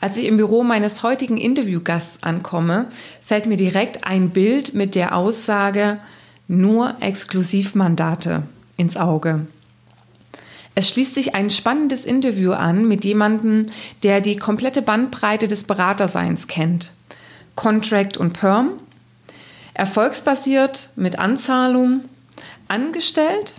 Als 0.00 0.16
ich 0.16 0.26
im 0.26 0.36
Büro 0.36 0.62
meines 0.62 1.02
heutigen 1.02 1.36
Interviewgasts 1.36 2.22
ankomme, 2.22 2.86
fällt 3.22 3.46
mir 3.46 3.56
direkt 3.56 4.04
ein 4.04 4.30
Bild 4.30 4.74
mit 4.74 4.94
der 4.94 5.16
Aussage 5.16 5.98
nur 6.46 6.96
Exklusivmandate 7.00 8.44
ins 8.76 8.96
Auge. 8.96 9.46
Es 10.74 10.88
schließt 10.88 11.14
sich 11.14 11.34
ein 11.34 11.50
spannendes 11.50 12.04
Interview 12.04 12.52
an 12.52 12.86
mit 12.86 13.04
jemandem, 13.04 13.66
der 14.04 14.20
die 14.20 14.36
komplette 14.36 14.80
Bandbreite 14.80 15.48
des 15.48 15.64
Beraterseins 15.64 16.46
kennt. 16.46 16.92
Contract 17.56 18.16
und 18.16 18.34
Perm, 18.34 18.74
erfolgsbasiert 19.74 20.90
mit 20.94 21.18
Anzahlung, 21.18 22.04
angestellt, 22.68 23.54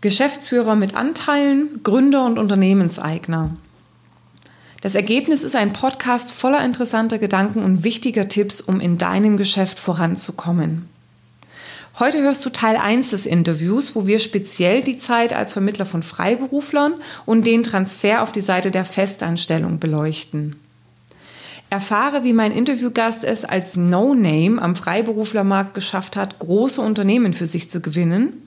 Geschäftsführer 0.00 0.74
mit 0.74 0.96
Anteilen, 0.96 1.84
Gründer 1.84 2.26
und 2.26 2.40
Unternehmenseigner. 2.40 3.56
Das 4.82 4.96
Ergebnis 4.96 5.44
ist 5.44 5.54
ein 5.54 5.72
Podcast 5.72 6.32
voller 6.32 6.64
interessanter 6.64 7.18
Gedanken 7.18 7.62
und 7.62 7.84
wichtiger 7.84 8.28
Tipps, 8.28 8.60
um 8.60 8.80
in 8.80 8.98
deinem 8.98 9.36
Geschäft 9.36 9.78
voranzukommen. 9.78 10.88
Heute 12.00 12.20
hörst 12.20 12.44
du 12.44 12.50
Teil 12.50 12.76
1 12.76 13.10
des 13.10 13.24
Interviews, 13.24 13.94
wo 13.94 14.08
wir 14.08 14.18
speziell 14.18 14.82
die 14.82 14.96
Zeit 14.96 15.34
als 15.34 15.52
Vermittler 15.52 15.86
von 15.86 16.02
Freiberuflern 16.02 16.94
und 17.26 17.46
den 17.46 17.62
Transfer 17.62 18.22
auf 18.22 18.32
die 18.32 18.40
Seite 18.40 18.72
der 18.72 18.84
Festanstellung 18.84 19.78
beleuchten. 19.78 20.56
Erfahre, 21.72 22.22
wie 22.22 22.34
mein 22.34 22.52
Interviewgast 22.52 23.24
es 23.24 23.46
als 23.46 23.76
No-Name 23.76 24.60
am 24.60 24.76
Freiberuflermarkt 24.76 25.72
geschafft 25.72 26.16
hat, 26.16 26.38
große 26.38 26.82
Unternehmen 26.82 27.32
für 27.32 27.46
sich 27.46 27.70
zu 27.70 27.80
gewinnen, 27.80 28.42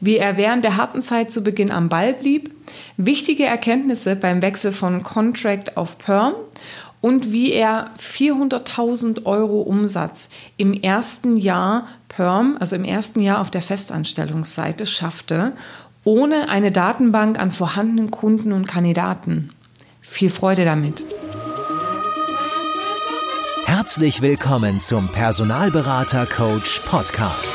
wie 0.00 0.16
er 0.16 0.38
während 0.38 0.64
der 0.64 0.78
harten 0.78 1.02
Zeit 1.02 1.30
zu 1.30 1.42
Beginn 1.42 1.70
am 1.70 1.90
Ball 1.90 2.14
blieb, 2.14 2.50
wichtige 2.96 3.44
Erkenntnisse 3.44 4.16
beim 4.16 4.40
Wechsel 4.40 4.72
von 4.72 5.02
Contract 5.02 5.76
auf 5.76 5.98
Perm 5.98 6.32
und 7.02 7.32
wie 7.32 7.52
er 7.52 7.90
400.000 8.00 9.26
Euro 9.26 9.60
Umsatz 9.60 10.30
im 10.56 10.72
ersten 10.72 11.36
Jahr 11.36 11.86
Perm, 12.08 12.56
also 12.60 12.76
im 12.76 12.84
ersten 12.84 13.20
Jahr 13.20 13.42
auf 13.42 13.50
der 13.50 13.62
Festanstellungsseite 13.62 14.86
schaffte, 14.86 15.52
ohne 16.02 16.48
eine 16.48 16.72
Datenbank 16.72 17.38
an 17.38 17.52
vorhandenen 17.52 18.10
Kunden 18.10 18.52
und 18.52 18.66
Kandidaten. 18.66 19.50
Viel 20.00 20.30
Freude 20.30 20.64
damit! 20.64 21.04
Herzlich 23.72 24.20
willkommen 24.20 24.80
zum 24.80 25.06
Personalberater 25.06 26.26
Coach 26.26 26.80
Podcast. 26.80 27.54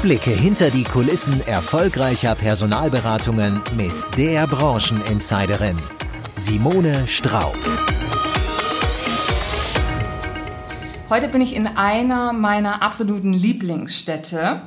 Blicke 0.00 0.30
hinter 0.30 0.70
die 0.70 0.84
Kulissen 0.84 1.44
erfolgreicher 1.44 2.36
Personalberatungen 2.36 3.62
mit 3.76 3.94
der 4.16 4.46
Brancheninsiderin 4.46 5.76
Simone 6.36 7.08
Straub. 7.08 7.58
Heute 11.10 11.28
bin 11.28 11.40
ich 11.40 11.52
in 11.52 11.66
einer 11.66 12.32
meiner 12.32 12.80
absoluten 12.80 13.32
Lieblingsstädte. 13.32 14.62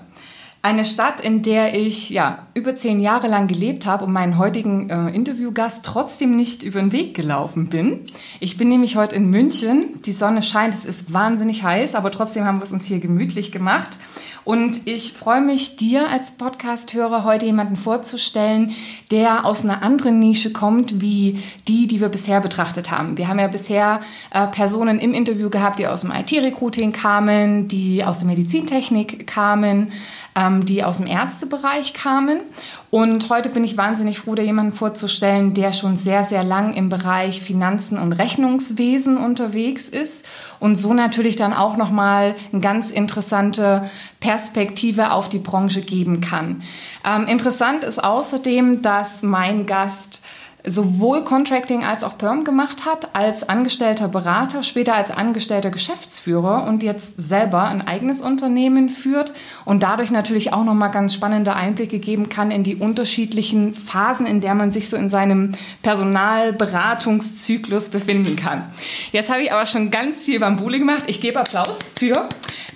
Eine 0.64 0.86
Stadt, 0.86 1.20
in 1.20 1.42
der 1.42 1.74
ich 1.74 2.12
ja 2.12 2.46
über 2.54 2.76
zehn 2.76 3.00
Jahre 3.00 3.28
lang 3.28 3.48
gelebt 3.48 3.88
habe 3.88 4.06
und 4.06 4.14
meinen 4.14 4.38
heutigen 4.38 4.92
äh, 4.92 5.10
Interviewgast 5.10 5.84
trotzdem 5.84 6.36
nicht 6.36 6.62
über 6.62 6.80
den 6.80 6.92
Weg 6.92 7.16
gelaufen 7.16 7.70
bin. 7.70 8.02
Ich 8.40 8.58
bin 8.58 8.70
nämlich 8.70 8.96
heute 8.96 9.16
in 9.16 9.32
München. 9.32 10.00
Die 10.06 10.12
Sonne 10.12 10.44
scheint, 10.44 10.76
es 10.76 10.86
ist 10.86 11.14
wahnsinnig 11.14 11.64
heiß, 11.64 11.96
aber 11.96 12.12
trotzdem 12.12 12.46
haben 12.46 12.60
wir 12.60 12.64
es 12.64 12.72
uns 12.72 12.86
hier 12.86 13.00
gemütlich 13.00 13.52
gemacht. 13.52 13.98
Und 14.44 14.88
ich 14.88 15.14
freue 15.14 15.42
mich, 15.42 15.78
dir 15.78 16.10
als 16.10 16.32
Podcast-Hörer 16.32 17.24
heute 17.24 17.48
jemanden 17.48 17.76
vorzustellen, 17.76 18.76
der 19.10 19.46
aus 19.46 19.64
einer 19.64 19.82
anderen 19.82 20.20
Nische 20.20 20.52
kommt, 20.52 21.02
wie 21.02 21.44
die, 21.68 21.88
die 21.88 22.02
wir 22.02 22.10
bisher 22.10 22.40
betrachtet 22.40 22.92
haben. 22.92 23.18
Wir 23.18 23.28
haben 23.28 23.40
ja 23.40 23.48
bisher 23.48 24.02
äh, 24.32 24.46
Personen 24.46 25.00
im 25.00 25.16
Interview 25.16 25.50
gehabt, 25.50 25.80
die 25.80 25.88
aus 25.88 26.02
dem 26.02 26.12
IT-Recruiting 26.12 26.92
kamen, 26.92 27.68
die 27.68 28.04
aus 28.04 28.20
der 28.20 28.28
Medizintechnik 28.28 29.26
kamen, 29.26 29.92
ähm, 30.36 30.51
die 30.60 30.84
aus 30.84 30.98
dem 30.98 31.08
Ärztebereich 31.08 31.94
kamen. 31.94 32.42
Und 32.90 33.30
heute 33.30 33.50
bin 33.50 33.64
ich 33.64 33.78
wahnsinnig 33.78 34.20
froh, 34.20 34.36
dir 34.36 34.44
jemanden 34.44 34.74
vorzustellen, 34.74 35.54
der 35.54 35.72
schon 35.72 35.96
sehr, 35.96 36.26
sehr 36.26 36.44
lang 36.44 36.74
im 36.74 36.90
Bereich 36.90 37.42
Finanzen 37.42 37.98
und 37.98 38.12
Rechnungswesen 38.12 39.18
unterwegs 39.18 39.88
ist 39.88 40.26
und 40.60 40.76
so 40.76 40.94
natürlich 40.94 41.38
dann 41.38 41.54
auch 41.54 41.78
nochmal 41.78 42.36
eine 42.52 42.62
ganz 42.62 42.92
interessante 42.92 43.90
Perspektive 44.20 45.12
auf 45.14 45.30
die 45.30 45.40
Branche 45.40 45.82
geben 45.82 46.20
kann. 46.20 46.62
Ähm, 47.06 47.28
interessant 47.28 47.86
ist 47.86 48.04
außerdem, 48.04 48.82
dass 48.82 49.24
mein 49.24 49.66
Gast 49.66 50.22
sowohl 50.66 51.24
Contracting 51.24 51.84
als 51.84 52.04
auch 52.04 52.18
Perm 52.18 52.44
gemacht 52.44 52.86
hat, 52.86 53.16
als 53.16 53.48
angestellter 53.48 54.08
Berater, 54.08 54.64
später 54.64 54.96
als 54.96 55.10
angestellter 55.10 55.72
Geschäftsführer 55.72 56.66
und 56.68 56.84
jetzt 56.84 57.14
selber 57.18 57.64
ein 57.64 57.88
eigenes 57.88 58.22
Unternehmen 58.22 58.90
führt 58.90 59.34
und 59.66 59.82
dadurch 59.82 60.12
natürlich 60.12 60.54
auch 60.54 60.64
nochmal 60.64 60.92
ganz 60.92 61.14
spannende 61.14 61.56
Einblicke 61.56 62.00
geben 62.00 62.30
kann 62.30 62.52
in 62.52 62.64
die 62.64 62.76
unterschiedlichen 62.76 63.74
Phasen, 63.74 64.28
in 64.28 64.42
der 64.42 64.56
man 64.56 64.72
sich 64.72 64.90
so 64.90 64.98
in 64.98 65.10
seinem 65.10 65.54
Personalberatungszyklus 65.82 67.90
befinden 67.90 68.36
kann. 68.36 68.66
Jetzt 69.12 69.32
habe 69.32 69.44
ich 69.44 69.52
aber 69.52 69.66
schon 69.66 69.90
ganz 69.90 70.24
viel 70.24 70.40
Bambule 70.40 70.80
gemacht. 70.80 71.04
Ich 71.08 71.22
gebe 71.22 71.40
Applaus 71.40 71.80
für 71.98 72.28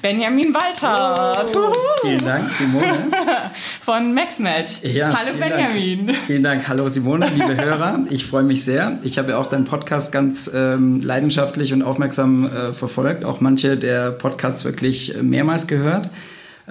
Benjamin 0.01 0.53
Walter. 0.53 1.45
Oh, 1.55 1.71
vielen 2.01 2.23
Dank, 2.23 2.49
Simone. 2.49 3.11
Von 3.81 4.13
MaxMatch. 4.13 4.83
Ja, 4.83 5.17
Hallo 5.17 5.31
Benjamin. 5.39 6.07
Dank. 6.07 6.19
Vielen 6.27 6.43
Dank. 6.43 6.67
Hallo 6.67 6.89
Simone, 6.89 7.27
liebe 7.29 7.55
Hörer. 7.55 7.74
Ich 8.09 8.25
freue 8.25 8.43
mich 8.43 8.63
sehr. 8.63 8.99
Ich 9.03 9.17
habe 9.17 9.31
ja 9.31 9.37
auch 9.37 9.47
deinen 9.47 9.65
Podcast 9.65 10.11
ganz 10.11 10.49
ähm, 10.53 11.01
leidenschaftlich 11.01 11.73
und 11.73 11.83
aufmerksam 11.83 12.45
äh, 12.45 12.73
verfolgt. 12.73 13.25
Auch 13.25 13.41
manche 13.41 13.77
der 13.77 14.11
Podcasts 14.11 14.65
wirklich 14.65 15.15
mehrmals 15.21 15.67
gehört. 15.67 16.09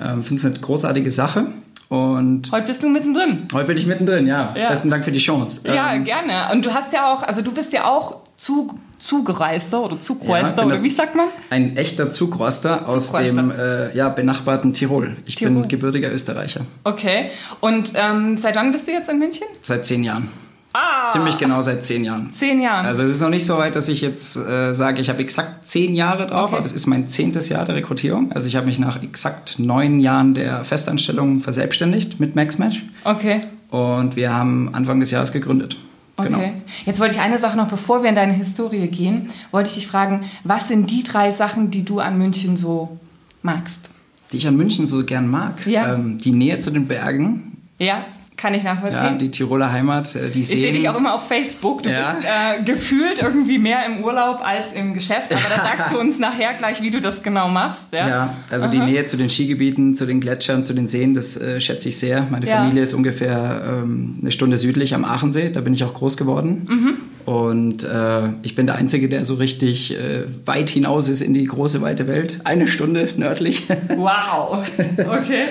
Ähm, 0.01 0.23
Finde 0.23 0.41
es 0.41 0.45
eine 0.45 0.59
großartige 0.59 1.11
Sache. 1.11 1.47
Und 1.89 2.51
heute 2.51 2.67
bist 2.67 2.83
du 2.83 2.89
mittendrin. 2.89 3.47
Heute 3.53 3.67
bin 3.67 3.77
ich 3.77 3.87
mittendrin, 3.87 4.27
ja. 4.27 4.55
ja. 4.57 4.69
Besten 4.69 4.91
Dank 4.91 5.05
für 5.05 5.13
die 5.13 5.19
Chance. 5.19 5.61
Ja, 5.65 5.93
ähm, 5.93 6.05
gerne. 6.05 6.51
Und 6.53 6.65
du 6.65 6.73
hast 6.73 6.93
ja 6.93 7.13
auch, 7.13 7.23
also 7.23 7.43
du 7.43 7.53
bist 7.53 7.73
ja 7.73 7.85
auch 7.85 8.21
zu 8.37 8.79
Zugreister 8.99 9.85
oder 9.85 10.01
Zugreister 10.01 10.63
ja, 10.63 10.69
oder 10.69 10.83
wie 10.83 10.91
sagt 10.91 11.15
man? 11.15 11.27
Ein 11.51 11.77
echter 11.77 12.11
Zugreister 12.11 12.89
aus 12.89 13.13
dem 13.13 13.51
äh, 13.51 13.95
ja, 13.95 14.09
benachbarten 14.09 14.73
Tirol. 14.73 15.17
Ich 15.27 15.35
Tirol. 15.35 15.55
bin 15.55 15.69
gebürtiger 15.69 16.11
Österreicher. 16.11 16.63
Okay. 16.85 17.31
Und 17.61 17.93
ähm, 17.95 18.39
seit 18.39 18.57
wann 18.57 18.73
bist 18.73 18.89
du 18.89 18.93
jetzt 18.93 19.11
in 19.11 19.19
München? 19.19 19.47
Seit 19.61 19.85
zehn 19.85 20.05
Jahren. 20.05 20.31
Ah. 20.75 21.09
Ziemlich 21.09 21.39
genau 21.39 21.61
seit 21.61 21.85
zehn 21.85 22.03
Jahren. 22.05 22.35
Zehn 22.35 22.61
Jahren. 22.61 22.85
Also 22.85 23.05
es 23.05 23.15
ist 23.15 23.21
noch 23.21 23.31
nicht 23.31 23.47
so 23.47 23.57
weit, 23.59 23.77
dass 23.77 23.89
ich 23.89 24.01
jetzt 24.01 24.37
äh, 24.37 24.75
sage, 24.75 25.01
ich 25.01 25.09
habe 25.09 25.21
exakt 25.21 25.69
zehn 25.69 25.95
Jahre 25.95 26.27
drauf, 26.27 26.47
okay. 26.47 26.57
aber 26.57 26.63
das 26.65 26.73
ist 26.73 26.87
mein 26.87 27.09
zehntes 27.09 27.49
Jahr 27.49 27.65
der 27.65 27.77
Rekrutierung. 27.77 28.33
Also 28.33 28.49
ich 28.49 28.57
habe 28.57 28.67
mich 28.67 28.81
nach 28.81 29.01
exakt 29.01 29.61
neun 29.61 30.01
Jahren 30.01 30.35
der 30.35 30.65
Festanstellung 30.65 31.43
verselbstständigt 31.43 32.19
mit 32.19 32.35
MaxMatch. 32.35 32.83
Okay. 33.05 33.45
Und 33.71 34.17
wir 34.17 34.35
haben 34.35 34.75
Anfang 34.75 34.99
des 34.99 35.13
Jahres 35.13 35.31
gegründet. 35.31 35.79
Genau. 36.17 36.39
Okay. 36.39 36.53
Jetzt 36.87 36.99
wollte 36.99 37.15
ich 37.15 37.21
eine 37.21 37.39
Sache 37.39 37.57
noch, 37.57 37.69
bevor 37.69 38.03
wir 38.03 38.09
in 38.09 38.17
deine 38.17 38.33
Historie 38.33 38.89
gehen, 38.89 39.31
wollte 39.53 39.69
ich 39.69 39.75
dich 39.75 39.87
fragen, 39.87 40.25
was 40.43 40.67
sind 40.67 40.91
die 40.91 41.05
drei 41.05 41.31
Sachen, 41.31 41.71
die 41.71 41.85
du 41.85 42.01
an 42.01 42.19
München 42.19 42.57
so 42.57 42.99
magst? 43.43 43.79
Die 44.33 44.39
ich 44.39 44.49
an 44.49 44.57
München 44.57 44.89
so 44.89 45.05
gern 45.05 45.29
mag? 45.29 45.67
Ja. 45.67 45.95
Ähm, 45.95 46.19
die 46.19 46.33
Nähe 46.33 46.59
zu 46.59 46.73
den 46.73 46.87
Bergen. 46.87 47.59
Ja. 47.79 48.07
Kann 48.37 48.53
ich 48.53 48.65
nachvollziehen. 48.65 49.01
Ja, 49.01 49.13
die 49.13 49.31
Tiroler 49.31 49.71
Heimat, 49.71 50.15
äh, 50.17 50.29
die 50.29 50.43
Seen. 50.43 50.59
Ich 50.59 50.65
sehe 50.65 50.73
dich 50.73 50.89
auch 50.89 50.97
immer 50.97 51.15
auf 51.15 51.29
Facebook. 51.29 51.85
Du 51.85 51.91
ja. 51.91 52.13
bist 52.13 52.27
äh, 52.27 52.63
gefühlt 52.65 53.23
irgendwie 53.23 53.59
mehr 53.59 53.87
im 53.87 54.03
Urlaub 54.03 54.41
als 54.45 54.73
im 54.73 54.93
Geschäft. 54.93 55.33
Aber 55.33 55.43
da 55.49 55.63
sagst 55.63 55.93
du 55.93 56.01
uns 56.01 56.19
nachher 56.19 56.53
gleich, 56.55 56.83
wie 56.83 56.91
du 56.91 57.01
das 57.01 57.23
genau 57.23 57.49
machst. 57.49 57.85
Ja, 57.93 58.09
ja 58.09 58.37
also 58.51 58.67
Aha. 58.67 58.73
die 58.73 58.81
Nähe 58.81 59.05
zu 59.05 59.17
den 59.17 59.31
Skigebieten, 59.31 59.95
zu 59.95 60.05
den 60.05 60.21
Gletschern, 60.21 60.65
zu 60.65 60.75
den 60.75 60.89
Seen, 60.89 61.15
das 61.15 61.37
äh, 61.37 61.61
schätze 61.61 61.89
ich 61.89 61.97
sehr. 61.97 62.27
Meine 62.29 62.47
ja. 62.47 62.59
Familie 62.59 62.83
ist 62.83 62.93
ungefähr 62.93 63.83
ähm, 63.83 64.19
eine 64.21 64.33
Stunde 64.33 64.57
südlich 64.57 64.95
am 64.95 65.05
Aachensee. 65.05 65.51
Da 65.51 65.61
bin 65.61 65.73
ich 65.73 65.85
auch 65.85 65.95
groß 65.95 66.17
geworden. 66.17 66.67
Mhm. 66.69 67.33
Und 67.33 67.85
äh, 67.85 68.29
ich 68.43 68.55
bin 68.55 68.67
der 68.67 68.75
Einzige, 68.75 69.09
der 69.09 69.25
so 69.25 69.35
richtig 69.35 69.97
äh, 69.97 70.25
weit 70.45 70.71
hinaus 70.71 71.09
ist 71.09 71.23
in 71.23 71.35
die 71.35 71.45
große, 71.45 71.81
weite 71.83 72.07
Welt. 72.09 72.41
Eine 72.45 72.67
Stunde 72.67 73.09
nördlich. 73.17 73.67
Wow. 73.97 74.59
Okay. 74.99 75.45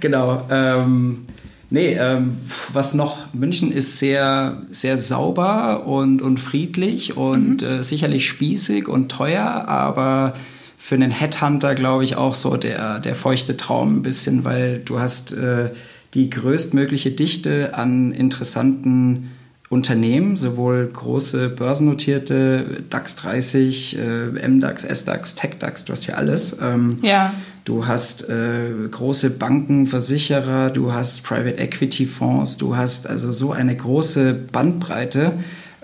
genau. 0.00 0.46
Ähm, 0.50 1.26
Nee, 1.72 1.94
ähm, 1.94 2.36
was 2.72 2.94
noch? 2.94 3.32
München 3.32 3.70
ist 3.70 3.98
sehr, 3.98 4.62
sehr 4.72 4.98
sauber 4.98 5.86
und, 5.86 6.20
und 6.20 6.38
friedlich 6.38 7.16
und 7.16 7.62
mhm. 7.62 7.68
äh, 7.68 7.84
sicherlich 7.84 8.28
spießig 8.28 8.88
und 8.88 9.08
teuer, 9.08 9.68
aber 9.68 10.34
für 10.78 10.96
einen 10.96 11.12
Headhunter, 11.12 11.76
glaube 11.76 12.02
ich, 12.02 12.16
auch 12.16 12.34
so 12.34 12.56
der, 12.56 12.98
der 12.98 13.14
feuchte 13.14 13.56
Traum 13.56 13.98
ein 13.98 14.02
bisschen, 14.02 14.44
weil 14.44 14.80
du 14.80 14.98
hast 14.98 15.32
äh, 15.32 15.70
die 16.14 16.28
größtmögliche 16.28 17.12
Dichte 17.12 17.74
an 17.74 18.10
interessanten 18.10 19.30
Unternehmen, 19.68 20.34
sowohl 20.34 20.90
große 20.92 21.50
börsennotierte 21.50 22.82
DAX 22.90 23.14
30, 23.14 23.96
äh, 23.96 24.48
MDAX, 24.48 24.82
SDAX, 24.82 25.36
TechDAX, 25.36 25.84
du 25.84 25.92
hast 25.92 26.04
hier 26.06 26.18
alles. 26.18 26.58
Ähm, 26.60 26.96
ja 27.02 27.32
du 27.70 27.86
hast 27.86 28.28
äh, 28.28 28.72
große 28.90 29.30
Banken, 29.30 29.86
Versicherer, 29.86 30.70
du 30.70 30.92
hast 30.92 31.22
Private 31.22 31.56
Equity 31.58 32.04
Fonds, 32.04 32.58
du 32.58 32.76
hast 32.76 33.08
also 33.08 33.30
so 33.30 33.52
eine 33.52 33.76
große 33.76 34.34
Bandbreite. 34.34 35.34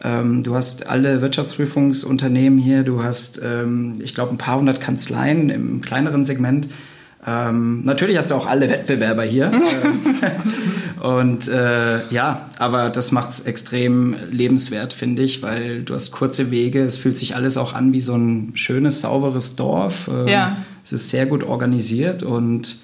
Ähm, 0.02 0.42
du 0.42 0.56
hast 0.56 0.88
alle 0.88 1.22
Wirtschaftsprüfungsunternehmen 1.22 2.58
hier, 2.58 2.82
du 2.82 3.04
hast, 3.04 3.40
ähm, 3.42 4.00
ich 4.02 4.14
glaube, 4.14 4.32
ein 4.32 4.36
paar 4.36 4.58
hundert 4.58 4.80
Kanzleien 4.80 5.48
im 5.48 5.80
kleineren 5.80 6.24
Segment. 6.24 6.68
Ähm, 7.24 7.84
natürlich 7.84 8.16
hast 8.16 8.32
du 8.32 8.34
auch 8.34 8.46
alle 8.46 8.68
Wettbewerber 8.68 9.22
hier. 9.22 9.52
und 11.00 11.46
äh, 11.46 12.08
ja, 12.08 12.50
aber 12.58 12.90
das 12.90 13.12
macht 13.12 13.30
es 13.30 13.40
extrem 13.40 14.16
lebenswert, 14.30 14.92
finde 14.92 15.22
ich, 15.22 15.40
weil 15.40 15.82
du 15.82 15.94
hast 15.94 16.10
kurze 16.10 16.50
Wege. 16.50 16.82
Es 16.82 16.96
fühlt 16.96 17.16
sich 17.16 17.36
alles 17.36 17.56
auch 17.56 17.74
an 17.74 17.92
wie 17.92 18.00
so 18.00 18.14
ein 18.16 18.52
schönes, 18.54 19.02
sauberes 19.02 19.54
Dorf. 19.54 20.08
Ähm, 20.08 20.28
ja. 20.28 20.56
Es 20.86 20.92
ist 20.92 21.10
sehr 21.10 21.26
gut 21.26 21.42
organisiert 21.42 22.22
und 22.22 22.78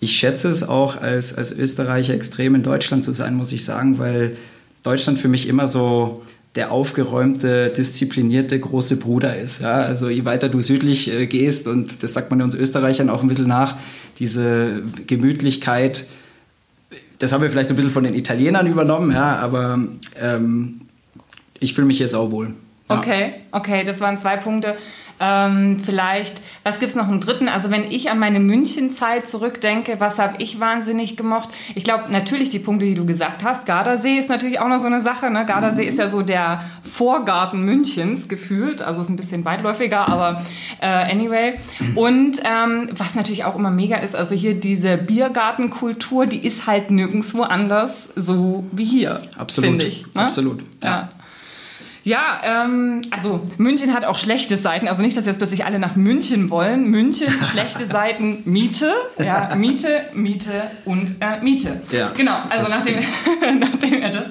ich 0.00 0.16
schätze 0.16 0.50
es 0.50 0.62
auch 0.62 1.00
als, 1.00 1.34
als 1.34 1.50
Österreicher 1.50 2.12
extrem 2.12 2.54
in 2.54 2.62
Deutschland 2.62 3.04
zu 3.04 3.14
sein, 3.14 3.34
muss 3.34 3.52
ich 3.52 3.64
sagen, 3.64 3.98
weil 3.98 4.36
Deutschland 4.82 5.18
für 5.18 5.28
mich 5.28 5.48
immer 5.48 5.66
so 5.66 6.22
der 6.56 6.70
aufgeräumte, 6.70 7.72
disziplinierte 7.74 8.60
große 8.60 8.98
Bruder 8.98 9.38
ist. 9.38 9.62
Ja? 9.62 9.76
Also 9.76 10.10
je 10.10 10.26
weiter 10.26 10.50
du 10.50 10.60
südlich 10.60 11.10
äh, 11.10 11.26
gehst, 11.26 11.66
und 11.66 12.02
das 12.02 12.12
sagt 12.12 12.30
man 12.30 12.42
uns 12.42 12.54
Österreichern 12.54 13.08
auch 13.08 13.22
ein 13.22 13.28
bisschen 13.28 13.48
nach, 13.48 13.76
diese 14.18 14.82
Gemütlichkeit, 15.06 16.04
das 17.18 17.32
haben 17.32 17.42
wir 17.42 17.50
vielleicht 17.50 17.68
so 17.68 17.74
ein 17.74 17.76
bisschen 17.76 17.92
von 17.92 18.04
den 18.04 18.14
Italienern 18.14 18.66
übernommen, 18.66 19.10
ja, 19.10 19.36
aber 19.36 19.78
ähm, 20.20 20.82
ich 21.58 21.72
fühle 21.72 21.86
mich 21.86 21.96
hier 21.96 22.08
sauwohl. 22.08 22.50
Ja. 22.90 22.98
Okay, 22.98 23.32
okay, 23.52 23.84
das 23.84 24.00
waren 24.00 24.18
zwei 24.18 24.36
Punkte. 24.36 24.76
Ähm, 25.20 25.78
vielleicht, 25.84 26.40
was 26.62 26.78
gibt 26.78 26.90
es 26.90 26.96
noch 26.96 27.08
einen 27.08 27.20
dritten? 27.20 27.48
Also 27.48 27.70
wenn 27.70 27.90
ich 27.90 28.10
an 28.10 28.18
meine 28.18 28.40
Münchenzeit 28.40 29.28
zurückdenke, 29.28 29.96
was 29.98 30.18
habe 30.18 30.36
ich 30.38 30.60
wahnsinnig 30.60 31.16
gemocht? 31.16 31.48
Ich 31.74 31.84
glaube 31.84 32.04
natürlich 32.10 32.50
die 32.50 32.58
Punkte, 32.58 32.86
die 32.86 32.94
du 32.94 33.04
gesagt 33.04 33.44
hast. 33.44 33.66
Gardasee 33.66 34.16
ist 34.16 34.28
natürlich 34.28 34.60
auch 34.60 34.68
noch 34.68 34.78
so 34.78 34.86
eine 34.86 35.00
Sache. 35.00 35.30
Ne? 35.30 35.44
Gardasee 35.44 35.82
mhm. 35.82 35.88
ist 35.88 35.98
ja 35.98 36.08
so 36.08 36.22
der 36.22 36.62
Vorgarten 36.82 37.62
Münchens 37.62 38.28
gefühlt. 38.28 38.82
Also 38.82 39.02
ist 39.02 39.08
ein 39.08 39.16
bisschen 39.16 39.44
weitläufiger, 39.44 40.08
aber 40.08 40.42
äh, 40.80 40.86
anyway. 40.86 41.54
Und 41.94 42.40
ähm, 42.44 42.90
was 42.92 43.14
natürlich 43.14 43.44
auch 43.44 43.56
immer 43.56 43.70
mega 43.70 43.96
ist, 43.96 44.14
also 44.14 44.34
hier 44.34 44.54
diese 44.54 44.96
Biergartenkultur, 44.96 46.26
die 46.26 46.46
ist 46.46 46.66
halt 46.66 46.90
nirgendwo 46.90 47.42
anders 47.42 48.08
so 48.14 48.64
wie 48.72 48.84
hier. 48.84 49.22
Absolut. 49.36 49.70
Finde 49.70 49.84
ich. 49.86 50.06
Ne? 50.14 50.22
Absolut. 50.22 50.62
ja. 50.82 50.88
ja. 50.88 51.08
Ja, 52.08 52.40
ähm, 52.42 53.02
also 53.10 53.46
München 53.58 53.92
hat 53.92 54.06
auch 54.06 54.16
schlechte 54.16 54.56
Seiten. 54.56 54.88
Also 54.88 55.02
nicht, 55.02 55.14
dass 55.14 55.26
jetzt 55.26 55.36
plötzlich 55.36 55.66
alle 55.66 55.78
nach 55.78 55.94
München 55.94 56.48
wollen. 56.48 56.84
München, 56.84 57.28
schlechte 57.52 57.84
Seiten, 57.84 58.40
Miete, 58.46 58.90
ja, 59.18 59.54
Miete, 59.54 60.06
Miete 60.14 60.70
und 60.86 61.16
äh, 61.20 61.42
Miete. 61.42 61.82
Ja, 61.90 62.10
genau, 62.16 62.38
also 62.48 62.72
nachdem, 62.72 62.96
nachdem 63.60 64.00
wir 64.00 64.08
das 64.08 64.28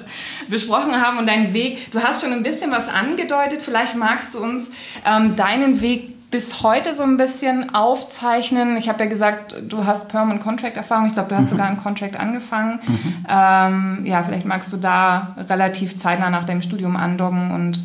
besprochen 0.50 1.00
haben 1.00 1.18
und 1.18 1.28
deinen 1.28 1.54
Weg, 1.54 1.92
du 1.92 2.00
hast 2.00 2.24
schon 2.24 2.32
ein 2.32 2.42
bisschen 2.42 2.72
was 2.72 2.88
angedeutet. 2.88 3.62
Vielleicht 3.62 3.94
magst 3.94 4.34
du 4.34 4.40
uns 4.40 4.72
ähm, 5.06 5.36
deinen 5.36 5.80
Weg 5.80 6.17
bis 6.30 6.62
heute 6.62 6.94
so 6.94 7.02
ein 7.02 7.16
bisschen 7.16 7.74
aufzeichnen? 7.74 8.76
Ich 8.76 8.88
habe 8.88 9.04
ja 9.04 9.10
gesagt, 9.10 9.56
du 9.66 9.86
hast 9.86 10.08
Permanent 10.08 10.42
Contract 10.42 10.76
Erfahrung. 10.76 11.06
Ich 11.06 11.14
glaube, 11.14 11.30
du 11.30 11.36
hast 11.36 11.46
mhm. 11.46 11.50
sogar 11.50 11.66
einen 11.68 11.78
Contract 11.78 12.18
angefangen. 12.18 12.80
Mhm. 12.86 13.26
Ähm, 13.28 14.00
ja, 14.04 14.22
vielleicht 14.22 14.44
magst 14.44 14.72
du 14.72 14.76
da 14.76 15.36
relativ 15.48 15.96
zeitnah 15.96 16.30
nach 16.30 16.44
deinem 16.44 16.62
Studium 16.62 16.96
andocken 16.96 17.50
und 17.50 17.84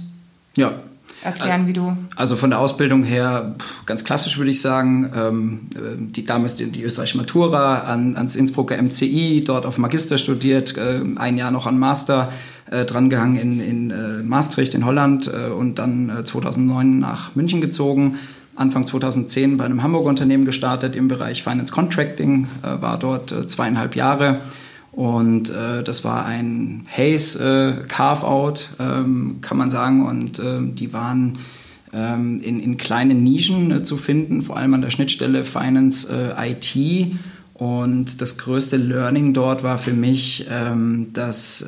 ja. 0.56 0.72
Erklären, 1.24 1.68
wie 1.68 1.74
du. 1.74 1.96
Also 2.16 2.36
von 2.36 2.50
der 2.50 2.60
Ausbildung 2.60 3.04
her 3.04 3.56
ganz 3.86 4.04
klassisch 4.04 4.38
würde 4.38 4.52
ich 4.52 4.62
sagen. 4.62 5.12
Ähm, 5.16 5.60
die, 5.98 6.24
damals 6.24 6.56
die, 6.56 6.66
die 6.68 6.84
österreichische 6.84 7.18
Matura 7.18 7.80
an, 7.80 8.16
ans 8.16 8.36
Innsbrucker 8.36 8.82
MCI, 8.82 9.44
dort 9.46 9.66
auf 9.66 9.78
Magister 9.78 10.18
studiert, 10.18 10.78
äh, 10.78 11.02
ein 11.16 11.38
Jahr 11.38 11.52
noch 11.52 11.68
an 11.68 11.80
Master 11.80 12.32
äh, 12.70 12.86
drangehangen 12.86 13.38
in, 13.38 13.62
in 13.62 13.92
äh, 13.92 14.24
Maastricht 14.24 14.74
in 14.74 14.86
Holland 14.86 15.28
äh, 15.28 15.50
und 15.50 15.80
dann 15.80 16.24
2009 16.24 16.98
äh, 16.98 17.00
nach 17.00 17.36
München 17.36 17.62
gezogen. 17.62 18.18
Anfang 18.56 18.86
2010 18.86 19.58
bei 19.58 19.66
einem 19.66 19.82
Hamburger 19.82 20.10
Unternehmen 20.10 20.46
gestartet 20.46 20.96
im 20.96 21.08
Bereich 21.08 21.42
Finance 21.42 21.74
Contracting, 21.74 22.48
äh, 22.62 22.82
war 22.82 23.00
dort 23.00 23.32
äh, 23.32 23.48
zweieinhalb 23.48 23.96
Jahre 23.96 24.42
und 24.94 25.50
das 25.50 26.04
war 26.04 26.25
ein 26.25 26.84
Haze 26.88 27.84
Carve-out, 27.88 28.69
ähm, 28.80 29.40
kann 29.42 29.57
man 29.57 29.72
sagen. 29.72 30.06
Und 30.06 30.40
ähm, 30.40 30.75
die 30.75 30.94
waren 30.94 31.40
ähm, 31.92 32.38
in, 32.40 32.60
in 32.60 32.78
kleinen 32.78 33.24
Nischen 33.24 33.84
zu 33.84 33.98
finden, 33.98 34.44
vor 34.44 34.57
allem 34.57 34.74
an 34.74 34.81
der 34.81 34.92
Schnittstelle 34.92 35.44
Finance 35.44 36.07
IT 36.38 37.12
und 37.54 38.22
das 38.22 38.38
größte 38.38 38.78
Learning 38.78 39.34
dort 39.34 39.63
war 39.63 39.78
für 39.78 39.94
mich, 39.94 40.48
dass 41.13 41.66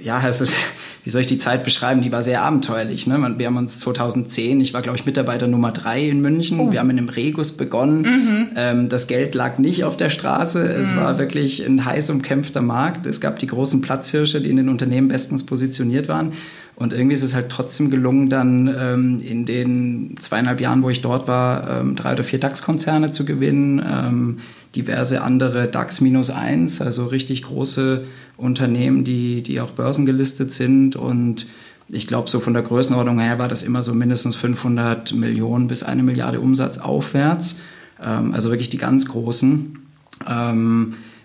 ja, 0.00 0.18
also 0.18 0.44
wie 1.08 1.10
soll 1.10 1.22
ich 1.22 1.26
die 1.26 1.38
Zeit 1.38 1.64
beschreiben? 1.64 2.02
Die 2.02 2.12
war 2.12 2.22
sehr 2.22 2.42
abenteuerlich. 2.42 3.06
Ne? 3.06 3.34
Wir 3.38 3.46
haben 3.46 3.56
uns 3.56 3.80
2010, 3.80 4.60
ich 4.60 4.74
war 4.74 4.82
glaube 4.82 4.98
ich 4.98 5.06
Mitarbeiter 5.06 5.46
Nummer 5.46 5.72
drei 5.72 6.06
in 6.06 6.20
München. 6.20 6.60
Oh. 6.60 6.70
Wir 6.70 6.80
haben 6.80 6.90
in 6.90 6.98
einem 6.98 7.08
Regus 7.08 7.52
begonnen. 7.52 8.02
Mhm. 8.02 8.48
Ähm, 8.54 8.88
das 8.90 9.06
Geld 9.06 9.34
lag 9.34 9.56
nicht 9.56 9.84
auf 9.84 9.96
der 9.96 10.10
Straße. 10.10 10.62
Mhm. 10.62 10.80
Es 10.80 10.94
war 10.96 11.16
wirklich 11.16 11.64
ein 11.64 11.82
heiß 11.82 12.10
umkämpfter 12.10 12.60
Markt. 12.60 13.06
Es 13.06 13.22
gab 13.22 13.38
die 13.38 13.46
großen 13.46 13.80
Platzhirsche, 13.80 14.42
die 14.42 14.50
in 14.50 14.58
den 14.58 14.68
Unternehmen 14.68 15.08
bestens 15.08 15.46
positioniert 15.46 16.08
waren. 16.08 16.34
Und 16.76 16.92
irgendwie 16.92 17.14
ist 17.14 17.22
es 17.22 17.34
halt 17.34 17.48
trotzdem 17.48 17.88
gelungen, 17.88 18.28
dann 18.28 18.68
ähm, 18.78 19.22
in 19.26 19.46
den 19.46 20.14
zweieinhalb 20.20 20.60
Jahren, 20.60 20.82
wo 20.82 20.90
ich 20.90 21.00
dort 21.00 21.26
war, 21.26 21.80
ähm, 21.80 21.96
drei 21.96 22.12
oder 22.12 22.22
vier 22.22 22.38
DAX-Konzerne 22.38 23.12
zu 23.12 23.24
gewinnen, 23.24 23.82
ähm, 23.82 24.36
diverse 24.74 25.22
andere 25.22 25.68
DAX 25.68 26.00
minus 26.00 26.30
eins, 26.30 26.80
also 26.80 27.06
richtig 27.06 27.42
große 27.42 28.04
Unternehmen, 28.36 29.04
die, 29.04 29.42
die 29.42 29.60
auch 29.60 29.70
börsengelistet 29.70 30.52
sind. 30.52 30.96
Und 30.96 31.46
ich 31.88 32.06
glaube, 32.06 32.28
so 32.28 32.40
von 32.40 32.52
der 32.52 32.62
Größenordnung 32.62 33.18
her 33.18 33.38
war 33.38 33.48
das 33.48 33.62
immer 33.62 33.82
so 33.82 33.94
mindestens 33.94 34.36
500 34.36 35.14
Millionen 35.14 35.68
bis 35.68 35.82
eine 35.82 36.02
Milliarde 36.02 36.40
Umsatz 36.40 36.78
aufwärts. 36.78 37.56
Ähm, 38.02 38.34
also 38.34 38.50
wirklich 38.50 38.70
die 38.70 38.78
ganz 38.78 39.06
großen. 39.06 39.78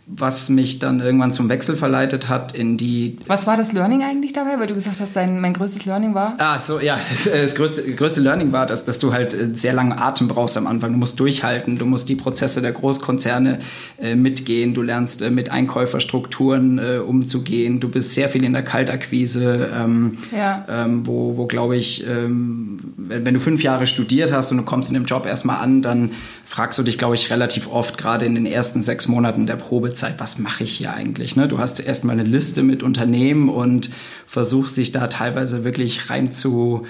Was 0.05 0.50
mich 0.50 0.79
dann 0.79 1.00
irgendwann 1.00 1.31
zum 1.31 1.47
Wechsel 1.47 1.77
verleitet 1.77 2.27
hat 2.27 2.53
in 2.53 2.75
die. 2.75 3.19
Was 3.27 3.47
war 3.47 3.55
das 3.55 3.71
Learning 3.71 4.03
eigentlich 4.03 4.33
dabei? 4.33 4.59
Weil 4.59 4.67
du 4.67 4.73
gesagt 4.73 5.00
hast, 5.00 5.15
dein, 5.15 5.39
mein 5.39 5.53
größtes 5.53 5.85
Learning 5.85 6.13
war? 6.13 6.35
Ah, 6.39 6.59
so, 6.59 6.79
ja. 6.81 7.00
Das, 7.09 7.27
äh, 7.27 7.41
das 7.41 7.55
größte, 7.55 7.83
größte 7.95 8.19
Learning 8.19 8.51
war, 8.51 8.65
dass, 8.65 8.83
dass 8.83 9.00
du 9.00 9.13
halt 9.13 9.33
äh, 9.33 9.50
sehr 9.53 9.71
langen 9.71 9.94
Atem 9.94 10.27
brauchst 10.27 10.57
am 10.57 10.67
Anfang. 10.67 10.91
Du 10.91 10.97
musst 11.00 11.19
durchhalten, 11.19 11.77
du 11.77 11.85
musst 11.85 12.09
die 12.09 12.15
Prozesse 12.15 12.61
der 12.61 12.73
Großkonzerne 12.73 13.59
äh, 13.97 14.15
mitgehen, 14.15 14.73
du 14.73 14.81
lernst 14.81 15.21
äh, 15.21 15.29
mit 15.29 15.51
Einkäuferstrukturen 15.51 16.79
äh, 16.79 16.97
umzugehen, 16.97 17.79
du 17.79 17.88
bist 17.88 18.13
sehr 18.13 18.27
viel 18.27 18.44
in 18.44 18.53
der 18.53 18.63
Kaltakquise, 18.63 19.69
ähm, 19.73 20.17
ja. 20.35 20.65
ähm, 20.69 21.07
wo, 21.07 21.38
wo 21.38 21.45
glaube 21.45 21.77
ich, 21.77 22.05
ähm, 22.05 22.93
wenn, 22.98 23.25
wenn 23.25 23.33
du 23.36 23.39
fünf 23.39 23.63
Jahre 23.63 23.88
studiert 23.88 24.33
hast 24.33 24.51
und 24.51 24.57
du 24.57 24.63
kommst 24.63 24.89
in 24.89 24.95
dem 24.95 25.05
Job 25.05 25.25
erstmal 25.25 25.60
an, 25.60 25.81
dann 25.81 26.12
fragst 26.53 26.77
du 26.77 26.83
dich, 26.83 27.00
glaube 27.00 27.15
ich, 27.15 27.31
relativ 27.31 27.67
oft, 27.67 27.98
gerade 27.98 28.27
in 28.27 28.36
den 28.36 28.45
ersten 28.45 28.83
sechs 28.83 29.07
Monaten 29.07 29.48
der 29.48 29.55
Probezeit, 29.55 30.19
was 30.19 30.38
mache 30.38 30.65
ich 30.65 30.74
hier 30.74 30.93
eigentlich? 30.93 31.36
Ne? 31.36 31.48
Du 31.48 31.57
hast 31.57 31.79
erstmal 31.79 32.13
eine 32.13 32.29
Liste 32.29 32.62
mit 32.62 32.83
Unternehmen 32.83 33.50
und 33.50 33.89
versuchst 34.27 34.77
dich 34.77 34.91
da 34.91 35.07
teilweise 35.07 35.63
wirklich 35.63 36.12
rein 36.12 36.31
zu 36.31 36.86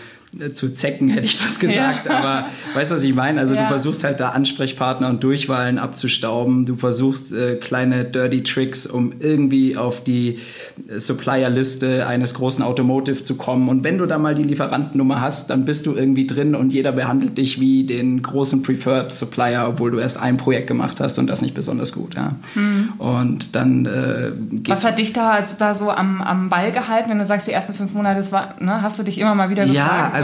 zu 0.53 0.73
Zecken, 0.73 1.09
hätte 1.09 1.25
ich 1.25 1.37
fast 1.37 1.59
gesagt. 1.59 2.07
Ja. 2.07 2.17
Aber 2.17 2.47
weißt 2.73 2.91
du, 2.91 2.95
was 2.95 3.03
ich 3.03 3.13
meine? 3.13 3.39
Also 3.39 3.55
ja. 3.55 3.63
du 3.63 3.67
versuchst 3.67 4.03
halt 4.03 4.19
da 4.19 4.29
Ansprechpartner 4.29 5.09
und 5.09 5.23
Durchwahlen 5.23 5.79
abzustauben. 5.79 6.65
Du 6.65 6.75
versuchst 6.75 7.33
äh, 7.33 7.55
kleine 7.55 8.05
Dirty 8.05 8.43
Tricks, 8.43 8.85
um 8.85 9.13
irgendwie 9.19 9.77
auf 9.77 10.03
die 10.03 10.39
äh, 10.87 10.99
Supplierliste 10.99 12.07
eines 12.07 12.33
großen 12.33 12.63
Automotive 12.63 13.23
zu 13.23 13.35
kommen. 13.35 13.69
Und 13.69 13.83
wenn 13.83 13.97
du 13.97 14.05
da 14.05 14.17
mal 14.17 14.35
die 14.35 14.43
Lieferantennummer 14.43 15.21
hast, 15.21 15.49
dann 15.49 15.65
bist 15.65 15.85
du 15.85 15.95
irgendwie 15.95 16.25
drin 16.25 16.55
und 16.55 16.73
jeder 16.73 16.91
behandelt 16.91 17.37
dich 17.37 17.59
wie 17.59 17.83
den 17.83 18.21
großen 18.21 18.63
Preferred 18.63 19.11
Supplier, 19.11 19.67
obwohl 19.67 19.91
du 19.91 19.99
erst 19.99 20.17
ein 20.17 20.37
Projekt 20.37 20.67
gemacht 20.67 20.99
hast 20.99 21.19
und 21.19 21.29
das 21.29 21.41
nicht 21.41 21.53
besonders 21.53 21.93
gut. 21.93 22.15
Ja. 22.15 22.35
Mhm. 22.55 22.93
Und 22.97 23.55
dann 23.55 23.85
äh, 23.85 24.31
Was 24.67 24.85
hat 24.85 24.99
dich 24.99 25.13
da, 25.13 25.45
da 25.59 25.75
so 25.75 25.91
am, 25.91 26.21
am 26.21 26.49
Ball 26.49 26.71
gehalten, 26.71 27.09
wenn 27.09 27.19
du 27.19 27.25
sagst, 27.25 27.47
die 27.47 27.51
ersten 27.51 27.73
fünf 27.73 27.93
Monate, 27.93 28.23
war, 28.31 28.55
ne, 28.59 28.81
hast 28.81 28.99
du 28.99 29.03
dich 29.03 29.17
immer 29.17 29.35
mal 29.35 29.49
wieder 29.49 29.65
gefragt? 29.65 29.77
Ja, 29.77 30.11
also, 30.13 30.22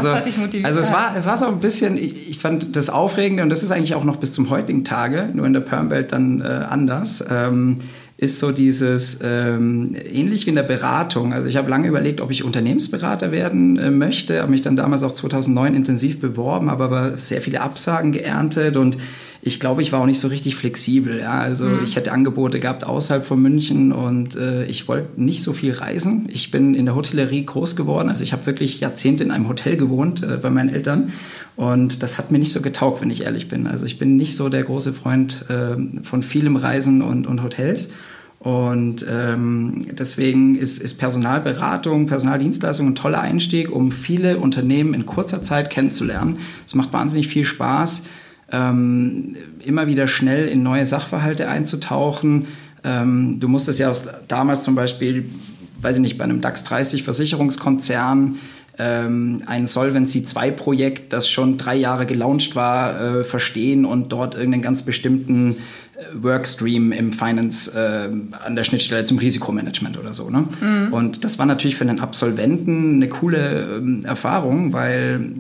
also 0.63 0.79
es 0.79 0.91
war, 0.91 1.15
es 1.15 1.25
war 1.25 1.38
so 1.38 1.48
ein 1.48 1.60
bisschen, 1.60 1.98
ich, 1.98 2.29
ich, 2.29 2.39
fand 2.39 2.75
das 2.75 2.89
Aufregende, 2.89 3.44
und 3.44 3.50
das 3.50 3.63
ist 3.63 3.72
eigentlich 3.72 3.96
auch 3.96 4.03
noch 4.03 4.18
bis 4.18 4.32
zum 4.34 4.50
heutigen 4.50 4.84
Tage, 4.84 5.29
nur 5.34 5.46
in 5.46 5.53
der 5.53 5.62
Permwelt 5.62 6.12
dann 6.12 6.41
äh, 6.41 6.46
anders, 6.46 7.24
ähm, 7.29 7.77
ist 8.18 8.39
so 8.39 8.51
dieses, 8.51 9.22
ähm, 9.24 9.96
ähnlich 9.96 10.46
wie 10.46 10.50
in 10.50 10.56
der 10.56 10.63
Beratung. 10.63 11.32
Also 11.32 11.48
ich 11.48 11.56
habe 11.56 11.70
lange 11.70 11.88
überlegt, 11.88 12.20
ob 12.20 12.32
ich 12.32 12.44
Unternehmensberater 12.44 13.32
werden 13.32 13.77
äh, 13.77 13.91
möchte, 13.91 14.41
habe 14.41 14.51
mich 14.51 14.62
dann 14.62 14.75
damals 14.75 15.03
auch 15.03 15.13
2009 15.13 15.74
intensiv 15.74 16.20
beworben, 16.20 16.70
aber, 16.70 16.86
aber 16.86 17.18
sehr 17.18 17.39
viele 17.39 17.62
Absagen 17.62 18.12
geerntet 18.12 18.75
und 18.75 18.98
ich 19.41 19.60
glaube, 19.60 19.81
ich 19.81 19.91
war 19.91 20.01
auch 20.01 20.05
nicht 20.05 20.19
so 20.19 20.27
richtig 20.27 20.55
flexibel. 20.55 21.19
Ja? 21.19 21.39
Also 21.39 21.65
mhm. 21.65 21.84
ich 21.84 21.96
hätte 21.96 22.12
Angebote 22.12 22.60
gehabt 22.60 22.84
außerhalb 22.84 23.24
von 23.24 23.41
München 23.41 23.91
und 23.91 24.36
äh, 24.36 24.65
ich 24.65 24.88
wollte 24.88 25.22
nicht 25.22 25.43
so 25.43 25.53
viel 25.53 25.72
reisen. 25.72 26.27
Ich 26.29 26.51
bin 26.51 26.75
in 26.75 26.86
der 26.86 26.96
Hotellerie 26.96 27.46
groß 27.46 27.75
geworden. 27.75 28.10
Also 28.10 28.24
ich 28.24 28.34
habe 28.34 28.46
wirklich 28.46 28.79
Jahrzehnte 28.79 29.24
in 29.24 29.31
einem 29.31 29.48
Hotel 29.48 29.77
gewohnt 29.77 30.24
äh, 30.24 30.38
bei 30.41 30.50
meinen 30.50 30.69
Eltern. 30.69 31.13
Und 31.55 32.03
das 32.03 32.17
hat 32.17 32.31
mir 32.31 32.39
nicht 32.39 32.51
so 32.51 32.62
getaugt, 32.62 33.01
wenn 33.01 33.12
ich 33.12 33.24
ehrlich 33.24 33.48
bin. 33.48 33.67
Also 33.67 33.86
ich 33.86 33.98
bin 33.98 34.17
nicht 34.17 34.36
so 34.36 34.50
der 34.50 34.63
große 34.63 34.93
Freund 34.93 35.46
äh, 35.50 35.75
von 36.03 36.24
vielem 36.24 36.55
Reisen 36.55 37.01
und, 37.01 37.25
und 37.25 37.43
Hotels. 37.43 37.89
Und 38.39 39.05
ähm, 39.10 39.86
deswegen 39.91 40.58
ist, 40.58 40.81
ist 40.81 40.98
Personalberatung, 40.98 42.08
Personaldienstleistung 42.08 42.88
ein 42.88 42.96
toller 42.96 43.19
Einstieg, 43.19 43.69
um 43.69 43.91
viele 43.91 44.38
Unternehmen 44.38 44.93
in 44.93 45.05
kurzer 45.05 45.43
Zeit 45.43 45.69
kennenzulernen. 45.69 46.38
Es 46.65 46.74
macht 46.74 46.93
wahnsinnig 46.93 47.27
viel 47.27 47.43
Spaß, 47.43 48.03
ähm, 48.51 49.36
immer 49.63 49.88
wieder 49.88 50.08
schnell 50.08 50.48
in 50.48 50.63
neue 50.63 50.86
Sachverhalte 50.86 51.48
einzutauchen. 51.48 52.48
Ähm, 52.84 53.39
du 53.39 53.48
musstest 53.48 53.79
ja 53.79 53.89
aus, 53.89 54.08
damals 54.27 54.63
zum 54.63 54.75
Beispiel, 54.75 55.29
weiß 55.82 55.96
ich 55.96 56.01
nicht, 56.01 56.18
bei 56.18 56.24
einem 56.24 56.41
DAX 56.41 56.63
30 56.63 57.03
Versicherungskonzern 57.03 58.39
ähm, 58.77 59.44
ein 59.46 59.65
Solvency 59.65 60.24
2 60.24 60.51
Projekt, 60.51 61.13
das 61.13 61.29
schon 61.29 61.58
drei 61.58 61.75
Jahre 61.75 62.06
gelauncht 62.06 62.56
war, 62.56 63.20
äh, 63.20 63.24
verstehen 63.24 63.86
und 63.86 64.12
dort 64.12 64.36
irgendeinen 64.36 64.63
ganz 64.63 64.84
bestimmten 64.84 65.58
Workstream 66.13 66.91
im 66.91 67.13
Finance 67.13 67.72
äh, 67.75 68.10
an 68.46 68.56
der 68.56 68.63
Schnittstelle 68.63 69.06
zum 69.06 69.18
Risikomanagement 69.18 69.98
oder 69.98 70.13
so. 70.13 70.29
Ne? 70.29 70.46
Mhm. 70.62 70.94
Und 70.94 71.24
das 71.24 71.39
war 71.39 71.46
natürlich 71.46 71.75
für 71.75 71.84
einen 71.84 72.00
Absolventen 72.00 72.96
eine 72.96 73.10
coole 73.10 73.77
ähm, 73.77 74.03
Erfahrung, 74.06 74.74
weil 74.74 75.34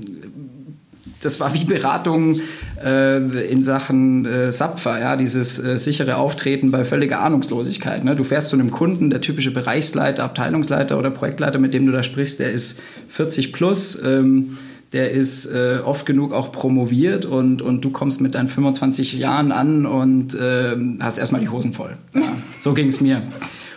das 1.21 1.39
war 1.39 1.53
wie 1.53 1.65
Beratung 1.65 2.41
äh, 2.83 3.17
in 3.47 3.63
Sachen 3.63 4.25
äh, 4.25 4.51
Sapfer, 4.51 4.99
ja, 4.99 5.15
dieses 5.15 5.63
äh, 5.63 5.77
sichere 5.77 6.17
Auftreten 6.17 6.71
bei 6.71 6.83
völliger 6.83 7.21
Ahnungslosigkeit. 7.21 8.03
Ne? 8.03 8.15
Du 8.15 8.23
fährst 8.23 8.49
zu 8.49 8.55
einem 8.55 8.71
Kunden, 8.71 9.09
der 9.09 9.21
typische 9.21 9.51
Bereichsleiter, 9.51 10.23
Abteilungsleiter 10.23 10.97
oder 10.97 11.11
Projektleiter, 11.11 11.59
mit 11.59 11.73
dem 11.73 11.85
du 11.85 11.91
da 11.91 12.03
sprichst, 12.03 12.39
der 12.39 12.51
ist 12.51 12.79
40 13.09 13.53
plus. 13.53 14.01
Ähm, 14.03 14.57
der 14.93 15.11
ist 15.11 15.45
äh, 15.53 15.79
oft 15.85 16.07
genug 16.07 16.33
auch 16.33 16.51
promoviert 16.51 17.25
und, 17.25 17.61
und 17.61 17.85
du 17.85 17.91
kommst 17.91 18.21
mit 18.21 18.33
deinen 18.33 18.47
25 18.47 19.13
Jahren 19.13 19.51
an 19.51 19.85
und 19.85 20.33
äh, 20.33 20.75
hast 20.99 21.19
erstmal 21.19 21.41
die 21.41 21.49
Hosen 21.49 21.73
voll. 21.73 21.95
Ja, 22.15 22.33
so 22.59 22.73
ging 22.73 22.87
es 22.87 22.99
mir. 22.99 23.21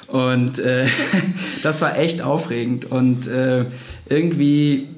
Und 0.08 0.58
äh, 0.58 0.86
das 1.62 1.82
war 1.82 1.98
echt 1.98 2.22
aufregend. 2.22 2.90
Und 2.90 3.26
äh, 3.26 3.66
irgendwie, 4.08 4.88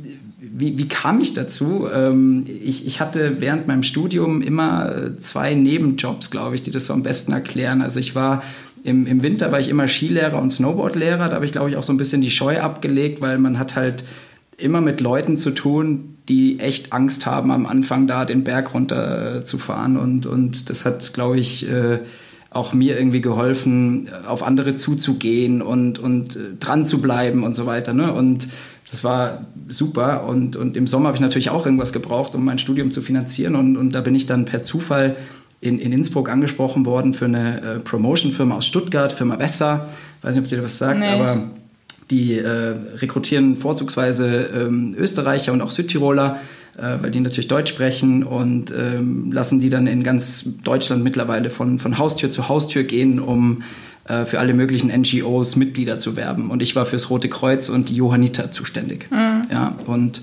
wie, 0.57 0.79
wie 0.79 0.87
kam 0.87 1.21
ich 1.21 1.35
dazu? 1.35 1.89
Ähm, 1.93 2.45
ich, 2.47 2.87
ich 2.87 3.01
hatte 3.01 3.41
während 3.41 3.67
meinem 3.67 3.83
Studium 3.83 4.41
immer 4.41 5.19
zwei 5.19 5.55
Nebenjobs, 5.55 6.31
glaube 6.31 6.55
ich, 6.55 6.63
die 6.63 6.71
das 6.71 6.87
so 6.87 6.93
am 6.93 7.03
besten 7.03 7.33
erklären. 7.33 7.83
Also 7.83 7.99
ich 7.99 8.15
war 8.15 8.43
im, 8.85 9.07
im 9.07 9.23
Winter 9.25 9.51
war 9.51 9.59
ich 9.59 9.69
immer 9.69 9.89
Skilehrer 9.89 10.41
und 10.41 10.51
Snowboardlehrer. 10.51 11.29
Da 11.29 11.35
habe 11.35 11.45
ich, 11.45 11.53
glaube 11.53 11.71
ich, 11.71 11.77
auch 11.77 11.83
so 11.83 11.93
ein 11.93 11.97
bisschen 11.97 12.21
die 12.21 12.31
Scheu 12.31 12.61
abgelegt, 12.61 13.21
weil 13.21 13.39
man 13.39 13.59
hat 13.59 13.75
halt 13.75 14.05
immer 14.57 14.81
mit 14.81 15.01
Leuten 15.01 15.39
zu 15.39 15.51
tun, 15.51 16.19
die 16.29 16.61
echt 16.61 16.93
Angst 16.93 17.27
haben, 17.27 17.51
am 17.51 17.67
Anfang 17.67 18.07
da 18.07 18.25
den 18.25 18.45
Berg 18.45 18.75
runter 18.75 19.45
zu 19.45 19.59
fahren. 19.59 19.97
Und, 19.97 20.27
und 20.27 20.71
das 20.71 20.85
hat, 20.85 21.15
glaube 21.15 21.41
ich, 21.41 21.69
äh, 21.69 21.99
auch 22.51 22.73
mir 22.73 22.97
irgendwie 22.97 23.21
geholfen, 23.21 24.09
auf 24.25 24.45
andere 24.45 24.77
zuzugehen 24.77 25.63
und, 25.63 25.99
und 25.99 26.37
äh, 26.37 26.41
dran 26.61 26.87
zu 26.87 27.01
bleiben 27.01 27.43
und 27.43 27.57
so 27.57 27.67
weiter. 27.67 27.93
Ne? 27.93 28.13
Und 28.13 28.47
das 28.91 29.05
war 29.05 29.47
super. 29.69 30.25
Und, 30.25 30.57
und 30.57 30.77
im 30.77 30.87
Sommer 30.87 31.09
habe 31.09 31.17
ich 31.17 31.21
natürlich 31.21 31.51
auch 31.51 31.65
irgendwas 31.65 31.93
gebraucht, 31.93 32.35
um 32.35 32.45
mein 32.45 32.59
Studium 32.59 32.91
zu 32.91 33.03
finanzieren. 33.03 33.57
Und, 33.57 33.77
und 33.77 33.95
da 33.95 34.01
bin 34.01 34.15
ich 34.15 34.27
dann 34.27 34.45
per 34.45 34.63
Zufall 34.63 35.17
in, 35.61 35.79
in 35.79 35.93
Innsbruck 35.93 36.29
angesprochen 36.29 36.85
worden 36.85 37.15
für 37.15 37.25
eine 37.25 37.61
äh, 37.61 37.79
Promotion-Firma 37.81 38.57
aus 38.57 38.67
Stuttgart, 38.67 39.13
Firma 39.13 39.39
Wesser. 39.39 39.89
Weiß 40.21 40.35
nicht, 40.35 40.45
ob 40.45 40.51
dir 40.51 40.61
das 40.61 40.79
sagt, 40.79 41.01
nee. 41.01 41.07
aber 41.07 41.51
die 42.11 42.35
äh, 42.35 42.75
rekrutieren 42.97 43.57
vorzugsweise 43.57 44.51
ähm, 44.55 44.95
Österreicher 44.99 45.53
und 45.53 45.63
auch 45.63 45.71
Südtiroler, 45.71 46.39
äh, 46.77 46.99
weil 47.01 47.11
die 47.11 47.21
natürlich 47.21 47.49
Deutsch 47.49 47.71
sprechen 47.71 48.25
und 48.25 48.73
ähm, 48.77 49.33
lassen 49.33 49.61
die 49.61 49.71
dann 49.71 49.87
in 49.87 50.03
ganz 50.03 50.47
Deutschland 50.65 51.03
mittlerweile 51.03 51.49
von, 51.49 51.79
von 51.79 51.97
Haustür 51.97 52.29
zu 52.29 52.49
Haustür 52.49 52.83
gehen, 52.83 53.19
um 53.19 53.63
äh, 54.05 54.25
für 54.25 54.39
alle 54.39 54.55
möglichen 54.55 54.89
NGOs 54.89 55.57
Mitglieder 55.57 55.99
zu 55.99 56.17
werben. 56.17 56.51
Und 56.51 56.63
ich 56.63 56.77
war 56.77 56.87
fürs 56.87 57.11
Rote 57.11 57.29
Kreuz 57.29 57.69
und 57.69 57.89
die 57.89 57.97
Johanniter 57.97 58.53
zuständig. 58.53 59.11
Mhm. 59.11 59.43
Ja, 59.51 59.75
und 59.87 60.21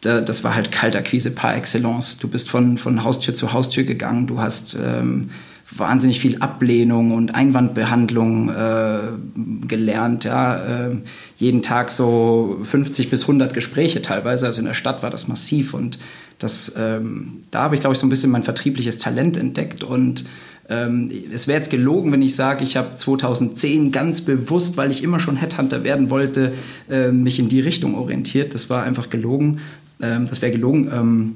da, 0.00 0.20
das 0.20 0.44
war 0.44 0.54
halt 0.54 0.72
Kaltakquise 0.72 1.30
par 1.32 1.54
excellence. 1.54 2.18
Du 2.18 2.28
bist 2.28 2.50
von, 2.50 2.78
von 2.78 3.04
Haustür 3.04 3.34
zu 3.34 3.52
Haustür 3.52 3.84
gegangen, 3.84 4.26
du 4.26 4.40
hast 4.40 4.76
ähm, 4.82 5.30
wahnsinnig 5.76 6.20
viel 6.20 6.38
Ablehnung 6.38 7.12
und 7.12 7.34
Einwandbehandlung 7.34 8.48
äh, 8.48 8.98
gelernt. 9.66 10.24
Ja? 10.24 10.88
Äh, 10.88 10.96
jeden 11.36 11.62
Tag 11.62 11.90
so 11.90 12.58
50 12.64 13.10
bis 13.10 13.22
100 13.22 13.54
Gespräche 13.54 14.02
teilweise. 14.02 14.46
Also 14.46 14.60
in 14.60 14.66
der 14.66 14.74
Stadt 14.74 15.02
war 15.02 15.10
das 15.10 15.28
massiv. 15.28 15.74
Und 15.74 15.98
das, 16.38 16.74
ähm, 16.76 17.42
da 17.50 17.62
habe 17.62 17.74
ich, 17.74 17.80
glaube 17.80 17.94
ich, 17.94 18.00
so 18.00 18.06
ein 18.06 18.10
bisschen 18.10 18.30
mein 18.30 18.42
vertriebliches 18.42 18.98
Talent 18.98 19.36
entdeckt. 19.36 19.84
Und 19.84 20.24
ähm, 20.70 21.10
es 21.32 21.48
wäre 21.48 21.58
jetzt 21.58 21.70
gelogen, 21.70 22.12
wenn 22.12 22.22
ich 22.22 22.36
sage, 22.36 22.62
ich 22.62 22.76
habe 22.76 22.94
2010 22.94 23.90
ganz 23.90 24.20
bewusst, 24.20 24.76
weil 24.76 24.92
ich 24.92 25.02
immer 25.02 25.18
schon 25.18 25.36
Headhunter 25.36 25.82
werden 25.82 26.10
wollte, 26.10 26.52
äh, 26.88 27.10
mich 27.10 27.40
in 27.40 27.48
die 27.48 27.60
Richtung 27.60 27.96
orientiert. 27.96 28.54
Das 28.54 28.70
war 28.70 28.84
einfach 28.84 29.10
gelogen. 29.10 29.58
Ähm, 30.00 30.26
das 30.28 30.40
wäre 30.40 30.52
gelogen. 30.52 30.88
Ähm, 30.92 31.34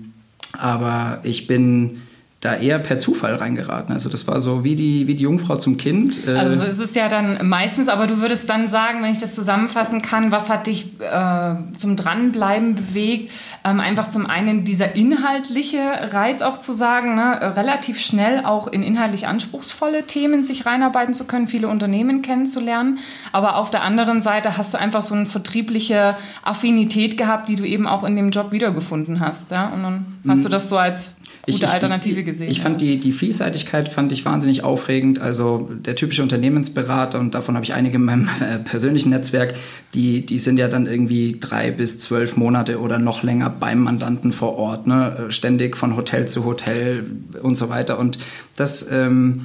aber 0.56 1.18
ich 1.24 1.48
bin 1.48 1.98
da 2.44 2.56
eher 2.56 2.78
per 2.78 2.98
Zufall 2.98 3.36
reingeraten. 3.36 3.94
Also 3.94 4.10
das 4.10 4.28
war 4.28 4.38
so 4.38 4.64
wie 4.64 4.76
die, 4.76 5.06
wie 5.06 5.14
die 5.14 5.22
Jungfrau 5.22 5.56
zum 5.56 5.78
Kind. 5.78 6.26
Äh 6.26 6.36
also 6.36 6.62
es 6.62 6.78
ist 6.78 6.94
ja 6.94 7.08
dann 7.08 7.48
meistens, 7.48 7.88
aber 7.88 8.06
du 8.06 8.18
würdest 8.20 8.50
dann 8.50 8.68
sagen, 8.68 9.02
wenn 9.02 9.12
ich 9.12 9.18
das 9.18 9.34
zusammenfassen 9.34 10.02
kann, 10.02 10.30
was 10.30 10.50
hat 10.50 10.66
dich 10.66 11.00
äh, 11.00 11.54
zum 11.78 11.96
Dranbleiben 11.96 12.74
bewegt? 12.74 13.32
Ähm, 13.64 13.80
einfach 13.80 14.10
zum 14.10 14.26
einen 14.26 14.64
dieser 14.64 14.94
inhaltliche 14.94 15.80
Reiz 16.12 16.42
auch 16.42 16.58
zu 16.58 16.74
sagen, 16.74 17.14
ne? 17.14 17.56
relativ 17.56 17.98
schnell 17.98 18.44
auch 18.44 18.68
in 18.68 18.82
inhaltlich 18.82 19.26
anspruchsvolle 19.26 20.06
Themen 20.06 20.44
sich 20.44 20.66
reinarbeiten 20.66 21.14
zu 21.14 21.24
können, 21.24 21.48
viele 21.48 21.68
Unternehmen 21.68 22.20
kennenzulernen. 22.20 22.98
Aber 23.32 23.56
auf 23.56 23.70
der 23.70 23.82
anderen 23.82 24.20
Seite 24.20 24.58
hast 24.58 24.74
du 24.74 24.78
einfach 24.78 25.02
so 25.02 25.14
eine 25.14 25.24
vertriebliche 25.24 26.14
Affinität 26.42 27.16
gehabt, 27.16 27.48
die 27.48 27.56
du 27.56 27.64
eben 27.64 27.86
auch 27.86 28.04
in 28.04 28.16
dem 28.16 28.28
Job 28.28 28.52
wiedergefunden 28.52 29.20
hast. 29.20 29.50
Ja? 29.50 29.72
Und 29.74 29.82
dann 29.82 30.04
hast 30.28 30.44
du 30.44 30.48
mhm. 30.48 30.52
das 30.52 30.68
so 30.68 30.76
als 30.76 31.14
gute 31.46 31.64
ich, 31.64 31.68
Alternative 31.68 32.20
ich, 32.20 32.26
gesehen. 32.26 32.50
Ich 32.50 32.60
fand 32.60 32.80
die, 32.80 32.98
die 32.98 33.12
Vielseitigkeit 33.12 33.88
fand 33.88 34.12
ich 34.12 34.24
wahnsinnig 34.24 34.64
aufregend. 34.64 35.20
Also 35.20 35.68
der 35.70 35.96
typische 35.96 36.22
Unternehmensberater, 36.22 37.18
und 37.20 37.34
davon 37.34 37.54
habe 37.54 37.64
ich 37.64 37.74
einige 37.74 37.96
in 37.96 38.04
meinem 38.04 38.28
äh, 38.40 38.58
persönlichen 38.58 39.10
Netzwerk, 39.10 39.54
die, 39.94 40.24
die 40.24 40.38
sind 40.38 40.58
ja 40.58 40.68
dann 40.68 40.86
irgendwie 40.86 41.38
drei 41.40 41.70
bis 41.70 41.98
zwölf 41.98 42.36
Monate 42.36 42.80
oder 42.80 42.98
noch 42.98 43.22
länger 43.22 43.50
beim 43.50 43.80
Mandanten 43.80 44.32
vor 44.32 44.56
Ort, 44.56 44.86
ne? 44.86 45.26
ständig 45.28 45.76
von 45.76 45.96
Hotel 45.96 46.26
zu 46.26 46.44
Hotel 46.44 47.04
und 47.42 47.56
so 47.56 47.68
weiter. 47.68 47.98
Und 47.98 48.18
das, 48.56 48.90
ähm, 48.90 49.42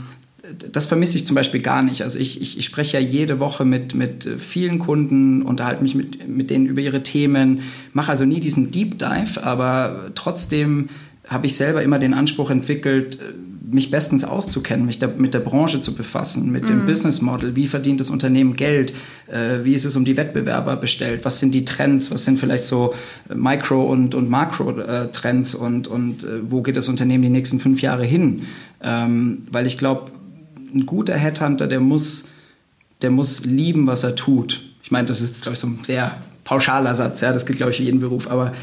das 0.71 0.85
vermisse 0.85 1.17
ich 1.17 1.25
zum 1.25 1.35
Beispiel 1.35 1.61
gar 1.61 1.81
nicht. 1.81 2.03
Also 2.03 2.17
ich, 2.17 2.41
ich, 2.41 2.57
ich, 2.57 2.65
spreche 2.65 2.99
ja 2.99 3.03
jede 3.05 3.39
Woche 3.39 3.65
mit, 3.65 3.93
mit 3.93 4.27
vielen 4.39 4.79
Kunden, 4.79 5.41
unterhalte 5.41 5.83
mich 5.83 5.95
mit, 5.95 6.27
mit 6.27 6.49
denen 6.49 6.65
über 6.65 6.81
ihre 6.81 7.03
Themen, 7.03 7.61
mache 7.93 8.09
also 8.11 8.25
nie 8.25 8.39
diesen 8.39 8.71
Deep 8.71 8.97
Dive, 8.97 9.43
aber 9.43 10.11
trotzdem 10.15 10.89
habe 11.29 11.45
ich 11.45 11.55
selber 11.55 11.83
immer 11.83 11.99
den 11.99 12.13
Anspruch 12.13 12.49
entwickelt, 12.49 13.19
äh, 13.21 13.33
mich 13.71 13.91
bestens 13.91 14.23
auszukennen, 14.23 14.85
mich 14.85 14.97
da, 14.97 15.07
mit 15.07 15.33
der 15.33 15.39
Branche 15.39 15.79
zu 15.79 15.93
befassen, 15.93 16.51
mit 16.51 16.63
mhm. 16.63 16.67
dem 16.67 16.85
Business 16.85 17.21
Model, 17.21 17.55
wie 17.55 17.67
verdient 17.67 17.99
das 17.99 18.09
Unternehmen 18.09 18.55
Geld, 18.55 18.93
äh, 19.27 19.59
wie 19.63 19.73
ist 19.73 19.85
es 19.85 19.95
um 19.95 20.05
die 20.05 20.17
Wettbewerber 20.17 20.75
bestellt, 20.75 21.23
was 21.23 21.39
sind 21.39 21.53
die 21.53 21.65
Trends, 21.65 22.09
was 22.09 22.25
sind 22.25 22.39
vielleicht 22.39 22.63
so 22.63 22.95
äh, 23.29 23.35
Micro- 23.35 23.85
und, 23.85 24.15
und 24.15 24.29
Makro-Trends 24.29 25.53
und, 25.53 25.87
und 25.87 26.23
äh, 26.23 26.39
wo 26.49 26.61
geht 26.61 26.77
das 26.77 26.89
Unternehmen 26.89 27.23
die 27.23 27.29
nächsten 27.29 27.59
fünf 27.59 27.81
Jahre 27.81 28.05
hin. 28.05 28.43
Ähm, 28.81 29.43
weil 29.51 29.67
ich 29.67 29.77
glaube, 29.77 30.11
ein 30.73 30.85
guter 30.85 31.15
Headhunter, 31.15 31.67
der 31.67 31.79
muss, 31.79 32.27
der 33.01 33.11
muss 33.11 33.45
lieben, 33.45 33.87
was 33.87 34.03
er 34.03 34.15
tut. 34.15 34.63
Ich 34.83 34.91
meine, 34.91 35.07
das 35.07 35.21
ist, 35.21 35.43
glaube 35.43 35.53
ich, 35.53 35.59
so 35.59 35.67
ein 35.67 35.79
sehr 35.83 36.19
pauschaler 36.49 36.95
Satz, 36.95 37.21
ja, 37.21 37.31
das 37.31 37.45
gilt, 37.45 37.57
glaube 37.57 37.71
ich, 37.71 37.77
für 37.77 37.83
jeden 37.83 37.99
Beruf, 37.99 38.27
aber 38.27 38.53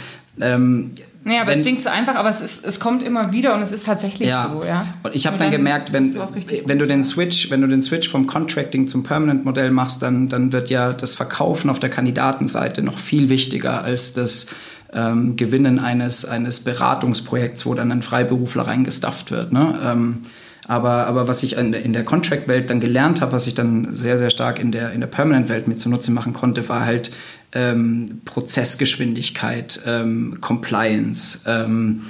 ähm, 0.40 0.90
naja, 1.22 1.42
aber 1.42 1.52
wenn, 1.52 1.60
es 1.60 1.64
klingt 1.64 1.82
so 1.82 1.88
einfach, 1.88 2.16
aber 2.16 2.28
es, 2.28 2.40
ist, 2.40 2.66
es 2.66 2.80
kommt 2.80 3.04
immer 3.04 3.30
wieder 3.30 3.54
und 3.54 3.62
es 3.62 3.70
ist 3.70 3.86
tatsächlich 3.86 4.28
ja. 4.28 4.50
so, 4.52 4.66
ja. 4.66 4.86
Und 5.04 5.14
ich 5.14 5.24
habe 5.24 5.38
dann, 5.38 5.52
dann, 5.52 5.56
gemerkt, 5.56 5.92
wenn, 5.92 6.12
du 6.12 6.20
wenn 6.66 6.78
du 6.80 6.86
den 6.86 7.04
Switch, 7.04 7.48
wenn 7.48 7.60
du 7.60 7.68
den 7.68 7.80
Switch 7.80 8.08
vom 8.08 8.26
Contracting 8.26 8.88
zum 8.88 9.04
Permanent-Modell 9.04 9.70
machst, 9.70 10.02
dann, 10.02 10.28
dann 10.28 10.52
wird 10.52 10.68
ja 10.68 10.92
das 10.92 11.14
Verkaufen 11.14 11.70
auf 11.70 11.78
der 11.78 11.90
Kandidatenseite 11.90 12.82
noch 12.82 12.98
viel 12.98 13.28
wichtiger 13.28 13.84
als 13.84 14.14
das 14.14 14.48
ähm, 14.92 15.36
Gewinnen 15.36 15.78
eines, 15.78 16.24
eines 16.24 16.58
Beratungsprojekts, 16.60 17.66
wo 17.66 17.74
dann 17.74 17.92
ein 17.92 18.02
Freiberufler 18.02 18.66
reingestafft 18.66 19.30
wird. 19.30 19.52
Ne? 19.52 19.78
Ähm, 19.84 20.22
aber, 20.68 21.06
aber 21.06 21.28
was 21.28 21.44
ich 21.44 21.56
in 21.56 21.92
der 21.92 22.04
Contract-Welt 22.04 22.70
dann 22.70 22.80
gelernt 22.80 23.20
habe, 23.20 23.32
was 23.32 23.46
ich 23.46 23.54
dann 23.54 23.94
sehr, 23.94 24.18
sehr 24.18 24.30
stark 24.30 24.58
in 24.58 24.72
der, 24.72 24.92
in 24.92 25.00
der 25.00 25.06
Permanent-Welt 25.06 25.68
mir 25.68 25.76
zunutze 25.76 26.10
machen 26.10 26.32
konnte, 26.32 26.68
war 26.68 26.84
halt 26.84 27.12
ähm, 27.56 28.20
Prozessgeschwindigkeit, 28.26 29.80
ähm, 29.86 30.38
Compliance, 30.42 31.40
ähm, 31.46 32.02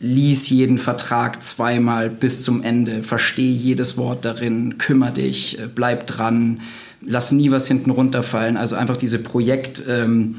lies 0.00 0.50
jeden 0.50 0.76
Vertrag 0.78 1.42
zweimal 1.42 2.10
bis 2.10 2.42
zum 2.42 2.62
Ende, 2.62 3.02
verstehe 3.02 3.52
jedes 3.52 3.96
Wort 3.96 4.24
darin, 4.24 4.76
kümmere 4.76 5.14
dich, 5.14 5.58
äh, 5.58 5.68
bleib 5.74 6.06
dran, 6.06 6.60
lass 7.00 7.32
nie 7.32 7.50
was 7.50 7.66
hinten 7.66 7.90
runterfallen. 7.90 8.58
Also 8.58 8.76
einfach 8.76 8.98
diese 8.98 9.18
Projekt 9.18 9.82
ähm, 9.88 10.36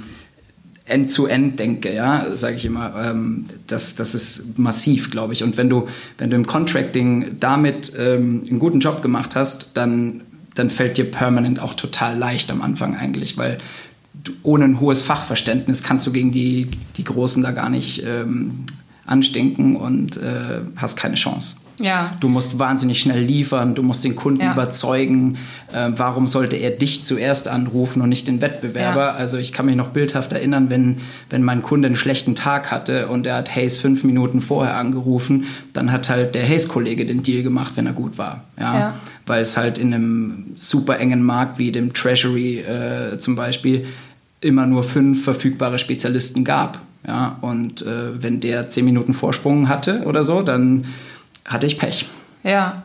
End-zu-End 0.86 1.60
denke, 1.60 1.94
ja, 1.94 2.36
sage 2.36 2.58
ich 2.58 2.66
immer, 2.66 2.94
ähm, 3.04 3.46
das, 3.68 3.96
das 3.96 4.14
ist 4.14 4.60
massiv, 4.60 5.10
glaube 5.10 5.34
ich. 5.34 5.42
Und 5.42 5.58
wenn 5.58 5.70
du, 5.70 5.88
wenn 6.20 6.30
du 6.30 6.36
im 6.36 6.46
Contracting 6.46 7.38
damit 7.40 7.94
ähm, 7.98 8.44
einen 8.48 8.60
guten 8.60 8.82
Job 8.82 9.02
gemacht 9.02 9.36
hast, 9.36 9.72
dann, 9.74 10.22
dann 10.54 10.70
fällt 10.70 10.98
dir 10.98 11.10
Permanent 11.10 11.60
auch 11.60 11.74
total 11.74 12.18
leicht 12.18 12.52
am 12.52 12.62
Anfang 12.62 12.96
eigentlich, 12.96 13.38
weil 13.38 13.58
ohne 14.44 14.66
ein 14.66 14.80
hohes 14.80 15.02
Fachverständnis 15.02 15.84
kannst 15.84 16.06
du 16.08 16.12
gegen 16.12 16.32
die, 16.32 16.70
die 16.98 17.04
Großen 17.04 17.44
da 17.44 17.52
gar 17.52 17.70
nicht 17.70 18.04
ähm, 18.06 18.66
anstinken 19.06 19.76
und 19.76 20.18
äh, 20.18 20.62
hast 20.76 20.96
keine 20.96 21.16
Chance. 21.16 21.58
Ja. 21.80 22.12
Du 22.20 22.30
musst 22.30 22.60
wahnsinnig 22.60 23.00
schnell 23.00 23.24
liefern, 23.24 23.74
du 23.74 23.82
musst 23.82 24.04
den 24.06 24.16
Kunden 24.16 24.42
Ja. 24.42 24.54
überzeugen. 24.54 25.38
Äh, 25.74 25.90
warum 25.98 26.28
sollte 26.28 26.56
er 26.56 26.70
dich 26.70 27.04
zuerst 27.04 27.48
anrufen 27.48 28.02
und 28.04 28.10
nicht 28.10 28.28
den 28.28 28.42
Wettbewerber? 28.42 29.08
Ja. 29.08 29.12
Also 29.14 29.38
ich 29.40 29.54
kann 29.54 29.66
mich 29.66 29.76
noch 29.76 29.90
bildhaft 29.90 30.32
erinnern, 30.34 30.70
wenn, 30.70 30.98
wenn 31.32 31.42
mein 31.42 31.64
Kunde 31.64 31.88
einen 31.88 31.96
schlechten 31.96 32.36
Tag 32.36 32.70
hatte 32.70 33.08
und 33.08 33.26
er 33.26 33.38
hat 33.38 33.56
Hayes 33.56 33.80
fünf 33.80 34.04
Minuten 34.04 34.42
vorher 34.42 34.78
angerufen, 34.78 35.46
dann 35.74 35.92
hat 35.92 36.10
halt 36.10 36.36
der 36.36 36.48
Hayes-Kollege 36.48 37.08
den 37.08 37.24
Deal 37.24 37.42
gemacht, 37.42 37.74
wenn 37.76 37.88
er 37.88 37.94
gut 37.94 38.20
war. 38.20 38.44
Ja? 38.60 38.94
Weil 39.26 39.42
es 39.42 39.58
halt 39.58 39.80
in 39.80 39.94
einem 39.96 40.46
super 40.56 41.00
engen 41.00 41.24
Markt 41.24 41.58
wie 41.58 41.72
dem 41.72 41.92
Treasury 41.94 42.60
äh, 42.60 43.18
zum 43.18 43.36
Beispiel 43.36 43.88
immer 44.44 44.66
nur 44.66 44.84
fünf 44.84 45.24
verfügbare 45.24 45.80
Spezialisten 45.80 46.44
gab. 46.44 46.80
Ja? 47.06 47.38
Und 47.42 47.82
äh, 47.82 48.22
wenn 48.22 48.40
der 48.40 48.70
zehn 48.70 48.86
Minuten 48.86 49.14
Vorsprung 49.14 49.70
hatte 49.70 50.04
oder 50.06 50.24
so, 50.24 50.42
dann 50.42 50.86
hatte 51.46 51.66
ich 51.68 51.78
Pech. 51.78 52.08
Ja. 52.44 52.84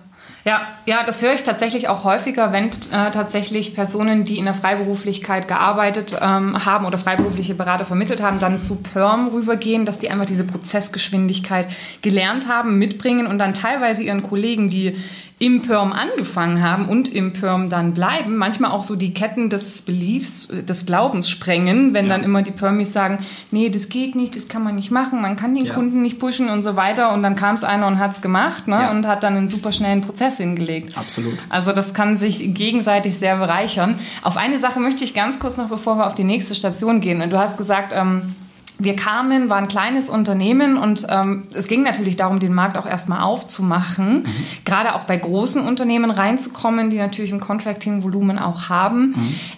Ja, 0.48 0.62
ja, 0.86 1.02
das 1.04 1.20
höre 1.20 1.34
ich 1.34 1.42
tatsächlich 1.42 1.88
auch 1.88 2.04
häufiger, 2.04 2.52
wenn 2.54 2.68
äh, 2.68 3.10
tatsächlich 3.12 3.74
Personen, 3.74 4.24
die 4.24 4.38
in 4.38 4.46
der 4.46 4.54
Freiberuflichkeit 4.54 5.46
gearbeitet 5.46 6.16
ähm, 6.22 6.64
haben 6.64 6.86
oder 6.86 6.96
freiberufliche 6.96 7.54
Berater 7.54 7.84
vermittelt 7.84 8.22
haben, 8.22 8.40
dann 8.40 8.58
zu 8.58 8.76
Perm 8.76 9.28
rübergehen, 9.28 9.84
dass 9.84 9.98
die 9.98 10.10
einfach 10.10 10.24
diese 10.24 10.44
Prozessgeschwindigkeit 10.44 11.68
gelernt 12.00 12.48
haben, 12.48 12.78
mitbringen 12.78 13.26
und 13.26 13.36
dann 13.36 13.52
teilweise 13.52 14.02
ihren 14.04 14.22
Kollegen, 14.22 14.68
die 14.68 14.96
im 15.40 15.62
Perm 15.62 15.92
angefangen 15.92 16.64
haben 16.64 16.88
und 16.88 17.14
im 17.14 17.32
Perm 17.32 17.68
dann 17.70 17.92
bleiben, 17.92 18.36
manchmal 18.36 18.72
auch 18.72 18.82
so 18.82 18.96
die 18.96 19.14
Ketten 19.14 19.50
des 19.50 19.82
Beliefs, 19.82 20.50
äh, 20.50 20.62
des 20.64 20.84
Glaubens 20.86 21.28
sprengen, 21.30 21.92
wenn 21.94 22.06
Ja. 22.06 22.14
dann 22.14 22.24
immer 22.24 22.42
die 22.42 22.50
Permis 22.50 22.92
sagen, 22.92 23.18
nee, 23.52 23.68
das 23.68 23.88
geht 23.90 24.14
nicht, 24.16 24.34
das 24.34 24.48
kann 24.48 24.64
man 24.64 24.74
nicht 24.76 24.90
machen, 24.90 25.20
man 25.20 25.36
kann 25.36 25.54
den 25.54 25.66
Ja. 25.66 25.74
Kunden 25.74 26.00
nicht 26.02 26.18
pushen 26.18 26.48
und 26.48 26.62
so 26.62 26.74
weiter 26.74 27.12
und 27.12 27.22
dann 27.22 27.36
kam 27.36 27.54
es 27.54 27.62
einer 27.64 27.86
und 27.86 27.98
hat 27.98 28.12
es 28.12 28.20
gemacht 28.22 28.66
ne? 28.66 28.76
Ja. 28.76 28.90
und 28.90 29.06
hat 29.06 29.22
dann 29.22 29.36
einen 29.36 29.46
super 29.46 29.70
schnellen 29.72 30.00
Prozess 30.00 30.38
hingelegt. 30.38 30.97
Absolut. 30.97 31.38
Also 31.49 31.73
das 31.73 31.95
kann 31.95 32.16
sich 32.16 32.54
gegenseitig 32.54 33.18
sehr 33.18 33.37
bereichern. 33.37 33.99
Auf 34.23 34.37
eine 34.37 34.59
Sache 34.59 34.80
möchte 34.80 35.04
ich 35.04 35.14
ganz 35.14 35.38
kurz 35.38 35.57
noch, 35.57 35.68
bevor 35.68 35.97
wir 35.97 36.07
auf 36.07 36.14
die 36.14 36.25
nächste 36.25 36.54
Station 36.54 37.00
gehen. 37.00 37.28
Du 37.30 37.38
hast 37.38 37.59
gesagt, 37.59 37.92
ähm, 37.95 38.35
wir 38.80 38.95
kamen, 38.95 39.49
war 39.49 39.57
ein 39.57 39.66
kleines 39.66 40.09
Unternehmen 40.09 40.78
und 40.78 41.07
ähm, 41.11 41.49
es 41.52 41.66
ging 41.66 41.83
natürlich 41.83 42.16
darum, 42.16 42.38
den 42.38 42.54
Markt 42.54 42.78
auch 42.78 42.87
erstmal 42.87 43.23
aufzumachen, 43.23 44.25
gerade 44.64 44.95
auch 44.95 45.02
bei 45.02 45.16
großen 45.16 45.66
Unternehmen 45.66 46.12
reinzukommen, 46.12 46.88
die 46.88 46.99
natürlich 46.99 47.33
ein 47.33 47.40
Contracting-Volumen 47.40 48.38
auch 48.38 48.68
haben. 48.68 49.14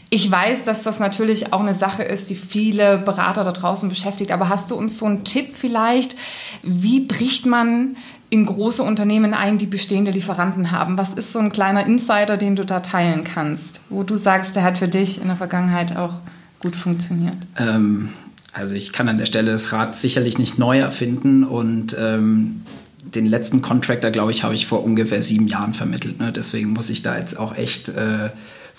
Ich 0.09 0.31
weiß, 0.31 0.65
dass 0.65 0.83
das 0.83 1.01
natürlich 1.01 1.53
auch 1.53 1.61
eine 1.61 1.75
Sache 1.75 2.03
ist, 2.03 2.31
die 2.31 2.35
viele 2.35 2.97
Berater 2.97 3.45
da 3.45 3.53
draußen 3.53 3.91
beschäftigt, 3.91 4.33
aber 4.33 4.49
hast 4.49 4.71
du 4.71 4.75
uns 4.75 4.97
so 4.97 5.05
einen 5.05 5.23
Tipp 5.25 5.51
vielleicht, 5.55 6.17
wie 6.63 7.01
bricht 7.01 7.45
man 7.45 7.97
in 8.31 8.47
große 8.47 8.83
Unternehmen 8.83 9.35
ein, 9.35 9.59
die 9.59 9.67
bestehende 9.67 10.13
Lieferanten 10.13 10.71
haben? 10.71 10.97
Was 10.97 11.15
ist 11.15 11.33
so 11.33 11.41
ein 11.41 11.51
kleiner 11.51 11.85
Insider, 11.85 12.37
den 12.37 12.57
du 12.57 12.65
da 12.65 12.81
teilen 12.81 13.25
kannst, 13.25 13.81
wo 13.91 14.05
du 14.05 14.17
sagst, 14.17 14.55
der 14.55 14.63
hat 14.63 14.79
für 14.79 14.89
dich 14.89 15.21
in 15.21 15.27
der 15.27 15.37
Vergangenheit 15.37 15.97
auch 15.97 16.15
gut 16.61 16.77
funktioniert? 16.77 17.37
Ähm, 17.59 18.11
also 18.53 18.75
ich 18.75 18.93
kann 18.93 19.09
an 19.09 19.19
der 19.19 19.27
Stelle 19.27 19.51
das 19.51 19.73
Rad 19.73 19.97
sicherlich 19.97 20.39
nicht 20.39 20.59
neu 20.59 20.79
erfinden 20.79 21.45
und 21.45 21.97
ähm, 21.99 22.63
den 23.03 23.27
letzten 23.27 23.63
Contractor, 23.63 24.11
glaube 24.11 24.31
ich, 24.31 24.45
habe 24.45 24.55
ich 24.55 24.67
vor 24.67 24.85
ungefähr 24.85 25.23
sieben 25.23 25.49
Jahren 25.49 25.75
vermittelt. 25.75 26.21
Ne? 26.21 26.33
Deswegen 26.33 26.71
muss 26.71 26.91
ich 26.91 27.03
da 27.03 27.19
jetzt 27.19 27.37
auch 27.39 27.57
echt 27.57 27.89
äh, 27.89 28.31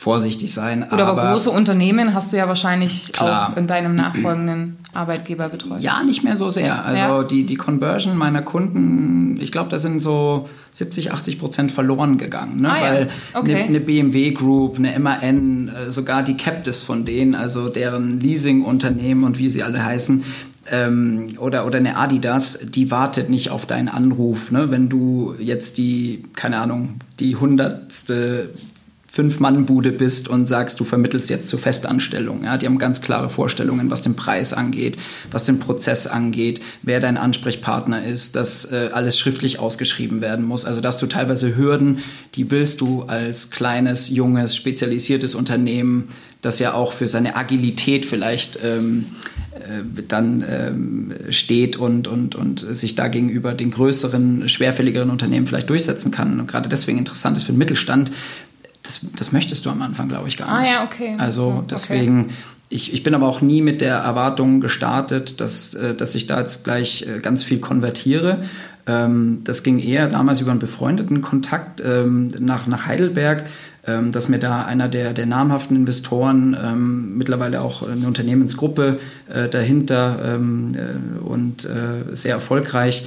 vorsichtig 0.01 0.51
sein. 0.51 0.84
Oder 0.91 1.05
aber, 1.05 1.29
große 1.31 1.51
Unternehmen 1.51 2.15
hast 2.15 2.34
du 2.34 2.38
ja 2.38 2.48
wahrscheinlich 2.48 3.13
Klar. 3.13 3.51
auch 3.51 3.58
in 3.58 3.67
deinem 3.67 3.93
nachfolgenden 3.93 4.77
Arbeitgeber 4.96 5.48
betreut. 5.48 5.79
Ja, 5.79 6.01
nicht 6.01 6.24
mehr 6.24 6.36
so 6.36 6.50
sehr. 6.50 6.83
Also 6.83 7.03
Ja. 7.03 7.24
die, 7.24 7.46
die 7.46 7.55
Conversion 7.55 8.18
meiner 8.18 8.42
Kunden, 8.42 9.40
ich 9.40 9.51
glaube, 9.51 9.70
da 9.70 9.77
sind 9.77 10.00
so 10.00 10.50
70, 10.72 11.11
80 11.11 11.37
Prozent 11.37 11.72
verloren 11.72 12.18
gegangen. 12.18 12.61
Ne? 12.61 12.72
Ah 12.72 12.77
ja, 12.77 12.83
Weil 12.83 13.09
okay. 13.35 13.55
eine, 13.57 13.64
eine 13.66 13.79
BMW 13.79 14.31
Group, 14.31 14.79
eine 14.79 14.98
MAN, 14.98 15.68
äh, 15.70 15.92
sogar 15.92 16.24
die 16.24 16.35
Captis 16.35 16.83
von 16.83 17.05
denen, 17.05 17.35
also 17.35 17.70
deren 17.70 18.20
Leasingunternehmen 18.20 19.24
und 19.24 19.37
wie 19.37 19.50
sie 19.50 19.61
alle 19.61 19.85
heißen, 19.85 20.24
ähm, 20.72 21.27
oder, 21.37 21.68
oder 21.68 21.77
eine 21.77 21.96
Adidas, 21.98 22.57
die 22.64 22.90
wartet 22.90 23.29
nicht 23.29 23.51
auf 23.51 23.68
deinen 23.68 23.87
Anruf. 23.87 24.50
Ne? 24.50 24.72
Wenn 24.72 24.90
du 24.90 25.35
jetzt 25.37 25.77
die, 25.77 26.24
keine 26.33 26.57
Ahnung, 26.57 26.96
die 27.20 27.35
hundertste 27.35 28.50
Fünf-Mann-Bude 29.11 29.91
bist 29.91 30.29
und 30.29 30.47
sagst, 30.47 30.79
du 30.79 30.85
vermittelst 30.85 31.29
jetzt 31.29 31.50
zur 31.50 31.59
Festanstellung. 31.59 32.45
Ja, 32.45 32.57
die 32.57 32.65
haben 32.65 32.77
ganz 32.77 33.01
klare 33.01 33.29
Vorstellungen, 33.29 33.91
was 33.91 34.01
den 34.01 34.15
Preis 34.15 34.53
angeht, 34.53 34.97
was 35.31 35.43
den 35.43 35.59
Prozess 35.59 36.07
angeht, 36.07 36.61
wer 36.81 37.01
dein 37.01 37.17
Ansprechpartner 37.17 38.05
ist, 38.05 38.37
dass 38.37 38.71
äh, 38.71 38.89
alles 38.93 39.19
schriftlich 39.19 39.59
ausgeschrieben 39.59 40.21
werden 40.21 40.45
muss. 40.45 40.63
Also 40.63 40.79
dass 40.79 40.97
du 40.97 41.07
teilweise 41.07 41.57
Hürden, 41.57 42.00
die 42.35 42.51
willst 42.51 42.79
du 42.79 43.03
als 43.03 43.51
kleines, 43.51 44.09
junges, 44.09 44.55
spezialisiertes 44.55 45.35
Unternehmen, 45.35 46.07
das 46.41 46.59
ja 46.59 46.74
auch 46.74 46.93
für 46.93 47.09
seine 47.09 47.35
Agilität 47.35 48.05
vielleicht 48.05 48.59
ähm, 48.63 49.07
äh, 49.53 49.83
dann 50.07 50.43
ähm, 50.47 51.13
steht 51.29 51.75
und, 51.75 52.07
und, 52.07 52.35
und 52.35 52.65
sich 52.74 52.95
da 52.95 53.09
gegenüber 53.09 53.53
den 53.53 53.71
größeren, 53.71 54.47
schwerfälligeren 54.47 55.09
Unternehmen 55.09 55.47
vielleicht 55.47 55.69
durchsetzen 55.69 56.11
kann. 56.11 56.39
Und 56.39 56.47
gerade 56.47 56.69
deswegen 56.69 56.97
interessant 56.97 57.35
ist 57.35 57.43
für 57.43 57.51
den 57.51 57.59
Mittelstand, 57.59 58.11
das, 58.91 59.05
das 59.15 59.31
möchtest 59.31 59.65
du 59.65 59.69
am 59.69 59.81
Anfang, 59.81 60.09
glaube 60.09 60.27
ich, 60.27 60.37
gar 60.37 60.49
Ah, 60.49 60.59
nicht. 60.61 60.71
ja, 60.71 60.83
okay. 60.83 61.15
Also 61.17 61.41
So, 61.41 61.47
okay. 61.49 61.65
deswegen, 61.71 62.29
ich, 62.69 62.93
ich 62.93 63.03
bin 63.03 63.13
aber 63.15 63.27
auch 63.27 63.41
nie 63.41 63.61
mit 63.61 63.81
der 63.81 63.95
Erwartung 63.97 64.61
gestartet, 64.61 65.39
dass, 65.41 65.73
äh, 65.73 65.95
dass 65.95 66.15
ich 66.15 66.27
da 66.27 66.39
jetzt 66.39 66.63
gleich 66.63 67.03
äh, 67.07 67.19
ganz 67.19 67.43
viel 67.43 67.59
konvertiere. 67.59 68.43
Ähm, 68.87 69.41
das 69.43 69.63
ging 69.63 69.79
eher 69.79 70.07
damals 70.07 70.41
über 70.41 70.51
einen 70.51 70.59
befreundeten 70.59 71.21
Kontakt 71.21 71.81
ähm, 71.85 72.29
nach, 72.39 72.67
nach 72.67 72.85
Heidelberg, 72.87 73.45
ähm, 73.85 74.11
dass 74.11 74.27
mir 74.29 74.39
da 74.39 74.63
einer 74.65 74.87
der, 74.87 75.13
der 75.13 75.25
namhaften 75.25 75.75
Investoren, 75.75 77.17
mittlerweile 77.17 77.61
auch 77.61 77.87
eine 77.87 78.07
Unternehmensgruppe 78.07 78.99
äh, 79.29 79.49
dahinter 79.49 80.39
und 81.23 81.67
sehr 82.13 82.35
erfolgreich, 82.35 83.05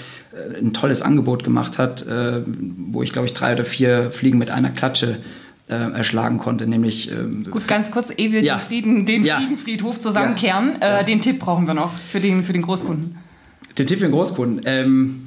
ein 0.61 0.73
tolles 0.73 1.01
Angebot 1.03 1.45
gemacht 1.45 1.79
hat, 1.79 2.05
wo 2.07 3.03
ich 3.03 3.13
glaube 3.13 3.27
ich 3.27 3.35
drei 3.35 3.53
oder 3.53 3.65
vier 3.65 4.11
Fliegen 4.11 4.39
mit 4.39 4.51
einer 4.51 4.71
Klatsche 4.71 5.07
äh, 5.13 5.44
erschlagen 5.73 6.39
konnte, 6.39 6.67
nämlich 6.67 7.11
ähm, 7.11 7.47
Gut, 7.51 7.67
ganz 7.67 7.91
kurz, 7.91 8.11
ehe 8.17 8.33
wir 8.33 8.43
Ja. 8.43 8.57
den, 8.59 8.67
Frieden, 8.67 9.07
den 9.07 9.25
Ja. 9.25 9.39
Fliegenfriedhof 9.39 10.01
zusammenkehren, 10.01 10.77
Ja. 10.81 11.01
Äh, 11.01 11.05
den 11.05 11.21
Tipp 11.21 11.39
brauchen 11.39 11.67
wir 11.67 11.75
noch 11.75 11.93
für 11.93 12.21
den, 12.21 12.45
für 12.45 12.53
den 12.53 12.63
Großkunden. 12.63 13.17
Der 13.79 13.87
Tipp 13.87 13.99
für 13.99 14.05
den 14.07 14.13
Großkunden. 14.13 14.61
Ähm, 14.67 15.21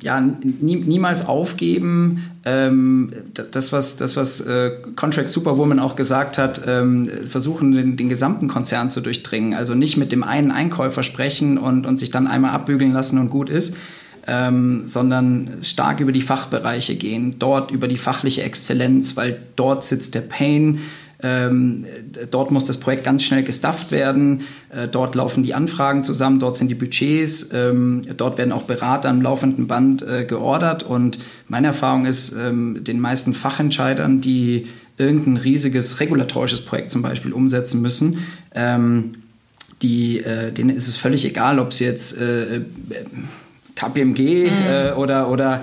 ja, 0.00 0.20
nie, 0.20 0.76
niemals 0.76 1.26
aufgeben. 1.26 2.30
Ähm, 2.44 3.12
das, 3.32 3.72
was, 3.72 3.96
das, 3.96 4.16
was 4.16 4.40
äh, 4.42 4.72
Contract 4.96 5.30
Superwoman 5.30 5.78
auch 5.80 5.96
gesagt 5.96 6.36
hat, 6.36 6.62
ähm, 6.66 7.08
versuchen, 7.28 7.72
den, 7.72 7.96
den 7.96 8.10
gesamten 8.10 8.46
Konzern 8.48 8.90
zu 8.90 9.00
durchdringen. 9.00 9.54
Also 9.54 9.74
nicht 9.74 9.96
mit 9.96 10.12
dem 10.12 10.22
einen 10.22 10.50
Einkäufer 10.50 11.02
sprechen 11.02 11.56
und, 11.56 11.86
und 11.86 11.96
sich 11.98 12.10
dann 12.10 12.26
einmal 12.26 12.50
abbügeln 12.52 12.92
lassen 12.92 13.18
und 13.18 13.30
gut 13.30 13.48
ist, 13.48 13.76
ähm, 14.26 14.82
sondern 14.86 15.58
stark 15.62 16.00
über 16.00 16.12
die 16.12 16.22
Fachbereiche 16.22 16.96
gehen, 16.96 17.36
dort 17.38 17.70
über 17.70 17.88
die 17.88 17.98
fachliche 17.98 18.42
Exzellenz, 18.42 19.16
weil 19.16 19.38
dort 19.56 19.84
sitzt 19.84 20.14
der 20.14 20.22
Pain. 20.22 20.80
Ähm, 21.22 21.86
dort 22.30 22.50
muss 22.50 22.64
das 22.64 22.78
Projekt 22.78 23.04
ganz 23.04 23.22
schnell 23.22 23.44
gestafft 23.44 23.90
werden. 23.90 24.42
Äh, 24.70 24.88
dort 24.88 25.14
laufen 25.14 25.42
die 25.42 25.54
Anfragen 25.54 26.04
zusammen, 26.04 26.38
dort 26.38 26.56
sind 26.56 26.68
die 26.68 26.74
Budgets, 26.74 27.50
ähm, 27.52 28.02
dort 28.16 28.36
werden 28.36 28.52
auch 28.52 28.64
Berater 28.64 29.08
am 29.08 29.22
laufenden 29.22 29.66
Band 29.66 30.02
äh, 30.02 30.24
geordert. 30.24 30.82
Und 30.82 31.18
meine 31.48 31.68
Erfahrung 31.68 32.04
ist, 32.04 32.34
ähm, 32.34 32.82
den 32.82 33.00
meisten 33.00 33.32
Fachentscheidern, 33.32 34.20
die 34.20 34.66
irgendein 34.98 35.38
riesiges 35.38 36.00
regulatorisches 36.00 36.62
Projekt 36.62 36.90
zum 36.90 37.02
Beispiel 37.02 37.32
umsetzen 37.32 37.80
müssen, 37.80 38.18
ähm, 38.54 39.14
die, 39.82 40.20
äh, 40.20 40.52
denen 40.52 40.76
ist 40.76 40.88
es 40.88 40.96
völlig 40.96 41.24
egal, 41.24 41.58
ob 41.58 41.72
sie 41.72 41.84
jetzt 41.84 42.16
äh, 43.74 43.80
KPMG 43.80 44.20
äh, 44.48 44.92
oder, 44.92 45.30
oder 45.30 45.60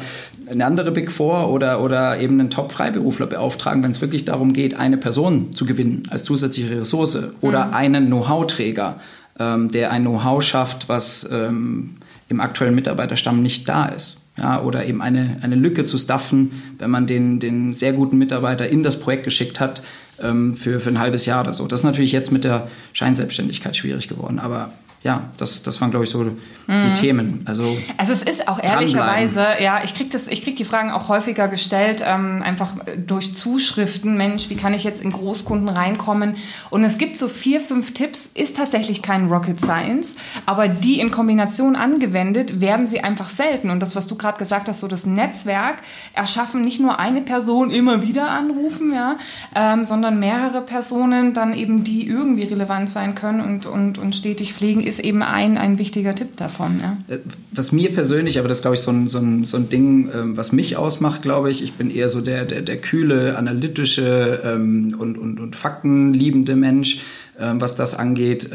eine 0.49 0.65
andere 0.65 0.91
Big 0.91 1.11
Four 1.11 1.49
oder, 1.49 1.81
oder 1.81 2.19
eben 2.19 2.39
einen 2.39 2.49
Top-Freiberufler 2.49 3.27
beauftragen, 3.27 3.83
wenn 3.83 3.91
es 3.91 4.01
wirklich 4.01 4.25
darum 4.25 4.53
geht, 4.53 4.75
eine 4.75 4.97
Person 4.97 5.53
zu 5.53 5.65
gewinnen 5.65 6.03
als 6.09 6.23
zusätzliche 6.23 6.81
Ressource 6.81 7.17
oder 7.41 7.73
einen 7.73 8.07
Know-how-Träger, 8.07 8.99
ähm, 9.39 9.71
der 9.71 9.91
ein 9.91 10.03
Know-how 10.03 10.41
schafft, 10.43 10.89
was 10.89 11.29
ähm, 11.31 11.97
im 12.27 12.39
aktuellen 12.39 12.75
Mitarbeiterstamm 12.75 13.41
nicht 13.41 13.67
da 13.67 13.85
ist. 13.85 14.17
Ja, 14.37 14.61
oder 14.61 14.85
eben 14.85 15.01
eine, 15.01 15.37
eine 15.41 15.55
Lücke 15.55 15.83
zu 15.83 15.97
staffen, 15.97 16.63
wenn 16.79 16.89
man 16.89 17.05
den, 17.05 17.41
den 17.41 17.73
sehr 17.73 17.91
guten 17.91 18.17
Mitarbeiter 18.17 18.67
in 18.67 18.81
das 18.81 18.97
Projekt 18.97 19.25
geschickt 19.25 19.59
hat 19.59 19.83
ähm, 20.23 20.55
für, 20.55 20.79
für 20.79 20.89
ein 20.89 20.99
halbes 20.99 21.25
Jahr 21.25 21.43
oder 21.43 21.53
so. 21.53 21.67
Das 21.67 21.81
ist 21.81 21.83
natürlich 21.83 22.13
jetzt 22.13 22.31
mit 22.31 22.45
der 22.45 22.69
Scheinselbstständigkeit 22.93 23.75
schwierig 23.75 24.07
geworden. 24.07 24.39
Aber 24.39 24.71
ja, 25.03 25.31
das, 25.37 25.63
das 25.63 25.81
waren, 25.81 25.89
glaube 25.89 26.03
ich, 26.03 26.11
so 26.11 26.19
mhm. 26.19 26.35
die 26.67 26.93
Themen. 26.93 27.41
Also, 27.45 27.75
also 27.97 28.13
es 28.13 28.21
ist 28.21 28.47
auch 28.47 28.61
ehrlicherweise, 28.61 29.47
ja, 29.59 29.83
ich 29.83 29.95
kriege 29.95 30.15
krieg 30.19 30.55
die 30.55 30.65
Fragen 30.65 30.91
auch 30.91 31.09
häufiger 31.09 31.47
gestellt, 31.47 32.03
ähm, 32.05 32.43
einfach 32.43 32.75
durch 33.07 33.33
Zuschriften, 33.33 34.15
Mensch, 34.15 34.49
wie 34.49 34.55
kann 34.55 34.75
ich 34.75 34.83
jetzt 34.83 35.03
in 35.03 35.09
Großkunden 35.09 35.69
reinkommen? 35.69 36.35
Und 36.69 36.83
es 36.83 36.99
gibt 36.99 37.17
so 37.17 37.29
vier, 37.29 37.61
fünf 37.61 37.95
Tipps, 37.95 38.29
ist 38.35 38.57
tatsächlich 38.57 39.01
kein 39.01 39.27
Rocket 39.27 39.59
Science, 39.59 40.17
aber 40.45 40.67
die 40.67 40.99
in 40.99 41.09
Kombination 41.09 41.75
angewendet, 41.75 42.61
werden 42.61 42.85
sie 42.85 43.03
einfach 43.03 43.29
selten. 43.29 43.71
Und 43.71 43.79
das, 43.79 43.95
was 43.95 44.05
du 44.05 44.15
gerade 44.15 44.37
gesagt 44.37 44.69
hast, 44.69 44.81
so 44.81 44.87
das 44.87 45.07
Netzwerk 45.07 45.77
erschaffen, 46.13 46.61
nicht 46.63 46.79
nur 46.79 46.99
eine 46.99 47.21
Person 47.21 47.71
immer 47.71 48.03
wieder 48.03 48.29
anrufen, 48.29 48.93
ja, 48.93 49.17
ähm, 49.55 49.83
sondern 49.83 50.19
mehrere 50.19 50.61
Personen 50.61 51.33
dann 51.33 51.53
eben, 51.55 51.83
die 51.83 52.05
irgendwie 52.05 52.43
relevant 52.43 52.87
sein 52.87 53.15
können 53.15 53.41
und, 53.41 53.65
und, 53.65 53.97
und 53.97 54.15
stetig 54.15 54.53
pflegen, 54.53 54.90
ist 54.91 54.99
eben 54.99 55.23
ein, 55.23 55.57
ein 55.57 55.77
wichtiger 55.77 56.13
Tipp 56.13 56.37
davon. 56.37 56.79
Ja. 56.81 56.97
Äh, 57.13 57.19
was 57.51 57.71
mir 57.71 57.91
persönlich, 57.91 58.37
aber 58.37 58.47
das 58.47 58.59
ist, 58.59 58.61
glaube 58.61 58.75
ich, 58.75 58.81
so 58.81 58.91
ein, 58.91 59.07
so 59.07 59.17
ein, 59.19 59.45
so 59.45 59.57
ein 59.57 59.69
Ding, 59.69 60.09
ähm, 60.13 60.37
was 60.37 60.51
mich 60.51 60.77
ausmacht, 60.77 61.21
glaube 61.21 61.49
ich. 61.49 61.63
Ich 61.63 61.73
bin 61.73 61.89
eher 61.89 62.09
so 62.09 62.21
der, 62.21 62.45
der, 62.45 62.61
der 62.61 62.77
kühle, 62.77 63.37
analytische 63.37 64.41
ähm, 64.43 64.95
und, 64.97 65.17
und, 65.17 65.39
und 65.39 65.55
faktenliebende 65.55 66.55
Mensch, 66.55 66.99
ähm, 67.39 67.61
was 67.61 67.75
das 67.75 67.95
angeht. 67.95 68.49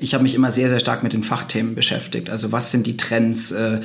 Ich 0.00 0.14
habe 0.14 0.22
mich 0.22 0.34
immer 0.34 0.50
sehr, 0.50 0.68
sehr 0.68 0.80
stark 0.80 1.02
mit 1.02 1.12
den 1.12 1.22
Fachthemen 1.22 1.74
beschäftigt. 1.74 2.30
Also 2.30 2.52
was 2.52 2.70
sind 2.70 2.86
die 2.86 2.96
Trends? 2.96 3.52
Äh, 3.52 3.80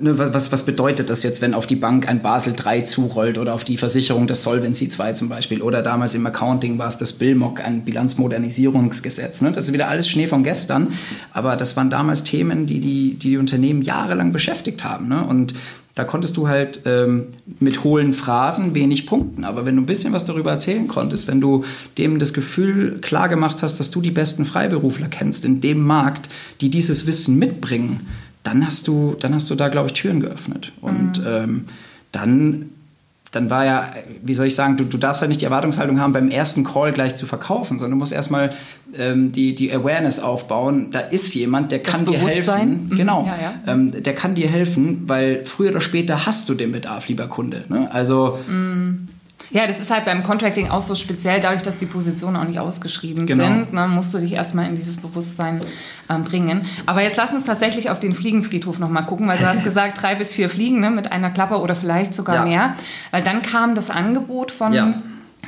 was, 0.00 0.50
was 0.52 0.64
bedeutet 0.64 1.08
das 1.08 1.22
jetzt, 1.22 1.40
wenn 1.40 1.54
auf 1.54 1.66
die 1.66 1.76
Bank 1.76 2.08
ein 2.08 2.22
Basel 2.22 2.52
3 2.54 2.82
zurollt 2.82 3.38
oder 3.38 3.54
auf 3.54 3.64
die 3.64 3.78
Versicherung 3.78 4.26
das 4.26 4.42
Solvency 4.42 4.88
2 4.88 5.12
zum 5.12 5.28
Beispiel 5.28 5.62
oder 5.62 5.82
damals 5.82 6.14
im 6.14 6.26
Accounting 6.26 6.78
war 6.78 6.88
es 6.88 6.98
das 6.98 7.12
BILMOC, 7.12 7.60
ein 7.60 7.84
Bilanzmodernisierungsgesetz. 7.84 9.40
Ne? 9.40 9.52
Das 9.52 9.68
ist 9.68 9.72
wieder 9.72 9.88
alles 9.88 10.08
Schnee 10.08 10.26
von 10.26 10.42
gestern, 10.42 10.94
aber 11.32 11.56
das 11.56 11.76
waren 11.76 11.90
damals 11.90 12.24
Themen, 12.24 12.66
die 12.66 12.80
die, 12.80 13.14
die, 13.14 13.14
die 13.14 13.36
Unternehmen 13.36 13.82
jahrelang 13.82 14.32
beschäftigt 14.32 14.84
haben. 14.84 15.08
Ne? 15.08 15.24
Und 15.24 15.54
da 15.94 16.04
konntest 16.04 16.38
du 16.38 16.48
halt 16.48 16.82
ähm, 16.86 17.26
mit 17.60 17.84
hohlen 17.84 18.14
Phrasen 18.14 18.74
wenig 18.74 19.06
punkten. 19.06 19.44
Aber 19.44 19.66
wenn 19.66 19.76
du 19.76 19.82
ein 19.82 19.86
bisschen 19.86 20.14
was 20.14 20.24
darüber 20.24 20.50
erzählen 20.52 20.88
konntest, 20.88 21.28
wenn 21.28 21.40
du 21.40 21.64
dem 21.98 22.18
das 22.18 22.32
Gefühl 22.32 22.98
klar 23.00 23.28
gemacht 23.28 23.62
hast, 23.62 23.78
dass 23.78 23.90
du 23.90 24.00
die 24.00 24.10
besten 24.10 24.46
Freiberufler 24.46 25.08
kennst 25.08 25.44
in 25.44 25.60
dem 25.60 25.82
Markt, 25.82 26.30
die 26.62 26.70
dieses 26.70 27.06
Wissen 27.06 27.38
mitbringen, 27.38 28.06
dann 28.42 28.66
hast 28.66 28.88
du, 28.88 29.16
dann 29.18 29.34
hast 29.34 29.50
du 29.50 29.54
da, 29.54 29.68
glaube 29.68 29.88
ich, 29.88 29.94
Türen 29.94 30.20
geöffnet. 30.20 30.72
Und 30.80 31.20
mhm. 31.20 31.26
ähm, 31.26 31.64
dann, 32.10 32.70
dann 33.30 33.50
war 33.50 33.64
ja, 33.64 33.94
wie 34.22 34.34
soll 34.34 34.46
ich 34.46 34.54
sagen, 34.54 34.76
du, 34.76 34.84
du 34.84 34.98
darfst 34.98 35.22
ja 35.22 35.28
nicht 35.28 35.40
die 35.40 35.44
Erwartungshaltung 35.44 36.00
haben, 36.00 36.12
beim 36.12 36.28
ersten 36.28 36.64
Call 36.64 36.92
gleich 36.92 37.14
zu 37.14 37.26
verkaufen, 37.26 37.78
sondern 37.78 37.92
du 37.92 37.96
musst 37.96 38.12
erstmal 38.12 38.52
ähm, 38.96 39.32
die, 39.32 39.54
die 39.54 39.72
Awareness 39.72 40.18
aufbauen. 40.20 40.90
Da 40.90 41.00
ist 41.00 41.32
jemand, 41.34 41.72
der 41.72 41.80
kann 41.80 42.04
dir 42.04 42.18
helfen. 42.18 42.88
Mhm. 42.90 42.96
Genau. 42.96 43.24
Ja, 43.24 43.36
ja. 43.40 43.72
Ähm, 43.72 44.02
der 44.02 44.14
kann 44.14 44.34
dir 44.34 44.48
helfen, 44.48 45.04
weil 45.06 45.44
früher 45.44 45.70
oder 45.70 45.80
später 45.80 46.26
hast 46.26 46.48
du 46.48 46.54
den 46.54 46.72
Bedarf, 46.72 47.08
lieber 47.08 47.28
Kunde. 47.28 47.64
Ne? 47.68 47.90
Also 47.92 48.38
mhm. 48.48 49.08
Ja, 49.52 49.66
das 49.66 49.78
ist 49.78 49.90
halt 49.90 50.06
beim 50.06 50.24
Contracting 50.24 50.70
auch 50.70 50.80
so 50.80 50.94
speziell, 50.94 51.40
dadurch, 51.40 51.62
dass 51.62 51.76
die 51.76 51.86
Positionen 51.86 52.36
auch 52.36 52.44
nicht 52.44 52.58
ausgeschrieben 52.58 53.26
genau. 53.26 53.44
sind, 53.44 53.72
ne, 53.72 53.86
musst 53.86 54.12
du 54.14 54.18
dich 54.18 54.32
erstmal 54.32 54.66
in 54.66 54.74
dieses 54.74 54.96
Bewusstsein 54.96 55.60
ähm, 56.08 56.24
bringen. 56.24 56.66
Aber 56.86 57.02
jetzt 57.02 57.18
lass 57.18 57.32
uns 57.32 57.44
tatsächlich 57.44 57.90
auf 57.90 58.00
den 58.00 58.14
Fliegenfriedhof 58.14 58.78
nochmal 58.78 59.04
gucken, 59.04 59.28
weil 59.28 59.38
du 59.38 59.46
hast 59.46 59.62
gesagt, 59.64 60.00
drei 60.00 60.14
bis 60.14 60.32
vier 60.32 60.48
Fliegen 60.48 60.80
ne, 60.80 60.90
mit 60.90 61.12
einer 61.12 61.30
Klappe 61.30 61.60
oder 61.60 61.76
vielleicht 61.76 62.14
sogar 62.14 62.36
ja. 62.36 62.44
mehr. 62.44 62.74
Weil 63.10 63.22
dann 63.22 63.42
kam 63.42 63.74
das 63.74 63.90
Angebot 63.90 64.50
von 64.50 64.72
ja. 64.72 64.94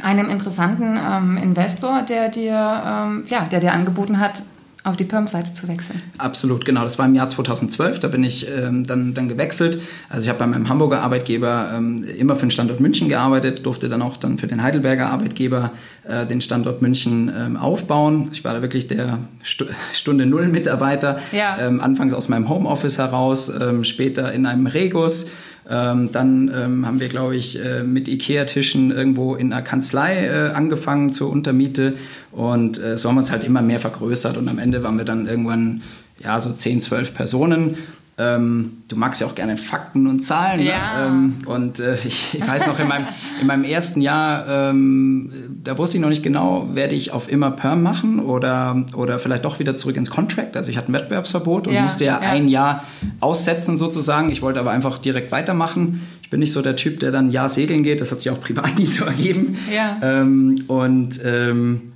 einem 0.03 0.29
interessanten 0.29 0.99
ähm, 1.03 1.39
Investor, 1.39 2.03
der 2.03 2.29
dir, 2.29 2.83
ähm, 2.87 3.25
ja, 3.29 3.47
der 3.47 3.61
dir 3.61 3.73
angeboten 3.73 4.21
hat, 4.21 4.43
auf 4.85 4.97
die 4.97 5.05
Perm-Seite 5.05 5.55
zu 5.55 5.67
wechseln. 5.67 6.03
Absolut, 6.19 6.67
genau. 6.67 6.83
Das 6.83 6.99
war 6.99 7.07
im 7.07 7.15
Jahr 7.15 7.29
2012, 7.29 8.01
da 8.01 8.09
bin 8.09 8.23
ich 8.23 8.47
ähm, 8.49 8.87
dann, 8.87 9.15
dann 9.15 9.29
gewechselt. 9.29 9.81
Also 10.11 10.25
ich 10.25 10.29
habe 10.29 10.39
bei 10.39 10.47
meinem 10.47 10.69
Hamburger 10.69 11.01
Arbeitgeber 11.01 11.73
ähm, 11.75 12.05
immer 12.05 12.37
für 12.37 12.47
den 12.47 12.51
Standort 12.51 12.81
München 12.81 13.09
gearbeitet, 13.09 13.65
durfte 13.65 13.89
dann 13.89 14.03
auch 14.03 14.19
dann 14.19 14.37
für 14.37 14.47
den 14.47 14.63
Heidelberger 14.63 15.09
Arbeitgeber 15.09 15.73
äh, 16.07 16.27
den 16.27 16.43
Standort 16.43 16.83
München 16.83 17.33
ähm, 17.35 17.57
aufbauen. 17.57 18.29
Ich 18.33 18.45
war 18.45 18.53
da 18.53 18.61
wirklich 18.61 18.87
der 18.87 19.21
St 19.43 19.65
Stunde 19.95 20.27
Null 20.27 20.49
Mitarbeiter. 20.49 21.19
Ja. 21.33 21.59
Ähm, 21.59 21.81
anfangs 21.81 22.13
aus 22.13 22.29
meinem 22.29 22.51
Homeoffice 22.51 22.99
heraus, 22.99 23.49
ähm, 23.49 23.85
später 23.85 24.33
in 24.35 24.45
einem 24.45 24.67
Regus. 24.67 25.31
Ähm, 25.69 26.11
dann 26.13 26.51
ähm, 26.55 26.87
haben 26.87 27.01
wir, 27.01 27.09
glaube 27.09 27.37
ich, 27.37 27.63
äh, 27.65 27.83
mit 27.83 28.09
Ikea-Tischen 28.09 28.91
irgendwo 28.91 29.35
in 29.35 29.53
einer 29.53 29.63
Kanzlei 29.63 30.27
äh, 30.27 30.51
angefangen 30.53 31.13
zur 31.13 31.31
Untermiete. 31.31 31.95
Und 32.33 32.83
äh, 32.83 32.97
so 32.97 33.09
haben 33.09 33.17
wir 33.17 33.21
uns 33.21 33.33
halt 33.33 33.45
immer 33.45 33.63
mehr 33.63 33.79
vergrößert. 33.79 34.37
Und 34.37 34.49
am 34.49 34.59
Ende 34.59 34.83
waren 34.83 34.99
wir 34.99 35.05
dann 35.05 35.27
irgendwann 35.27 35.83
ja 36.19 36.39
so 36.39 36.53
10, 36.53 36.83
12 36.83 37.15
Personen 37.15 37.79
ähm, 38.17 38.85
du 38.87 38.95
magst 38.95 39.21
ja 39.21 39.27
auch 39.27 39.35
gerne 39.35 39.57
Fakten 39.57 40.07
und 40.07 40.25
Zahlen. 40.25 40.61
Ne? 40.61 40.69
Ja. 40.69 41.01
Ne? 41.01 41.07
Ähm, 41.07 41.35
und 41.47 41.81
äh, 41.81 41.95
ich, 41.95 42.39
ich, 42.39 42.47
weiß 42.47 42.67
noch, 42.69 42.79
in 42.79 42.87
meinem, 42.87 43.07
in 43.41 43.47
meinem 43.49 43.65
ersten 43.65 44.01
Jahr, 44.01 44.71
ähm, 44.71 45.33
da 45.65 45.77
wusste 45.79 45.97
ich 45.97 46.01
noch 46.01 46.11
nicht 46.11 46.23
genau, 46.23 46.69
werde 46.75 46.95
ich 46.95 47.11
auf 47.11 47.29
immer 47.29 47.51
Perm 47.51 47.83
machen 47.83 48.21
oder, 48.21 48.85
oder 48.95 49.19
vielleicht 49.19 49.45
doch 49.45 49.59
wieder 49.59 49.75
zurück 49.75 49.97
ins 49.97 50.11
Contract. 50.11 50.57
Also 50.57 50.71
ich 50.71 50.77
hatte 50.77 50.93
ein 50.93 50.95
Wettbewerbsverbot 50.95 51.67
und 51.67 51.75
ja, 51.75 51.83
musste 51.83 52.05
ja, 52.05 52.23
ja, 52.23 52.31
ein 52.31 52.47
Jahr 52.47 52.85
aussetzen 53.19 53.77
sozusagen. 53.77 54.31
Ich 54.31 54.43
wollte 54.43 54.61
aber 54.61 54.71
einfach 54.71 54.99
direkt 54.99 55.33
weitermachen. 55.33 56.07
Ich 56.23 56.31
bin 56.31 56.39
nicht 56.39 56.53
so 56.53 56.63
der 56.63 56.77
Typ, 56.77 57.01
der 57.01 57.11
dann 57.11 57.29
ein 57.29 57.31
Jahr 57.33 57.49
segeln 57.49 57.83
geht. 57.83 58.01
Das 58.01 58.13
hat 58.13 58.21
sich 58.21 58.31
auch 58.31 58.41
privat 58.41 58.79
nie 58.79 58.87
so 58.87 59.05
ergeben. 59.05 59.57
Ja. 59.75 59.99
Ähm, 60.03 60.65
und 60.69 61.19
ähm, 61.25 61.94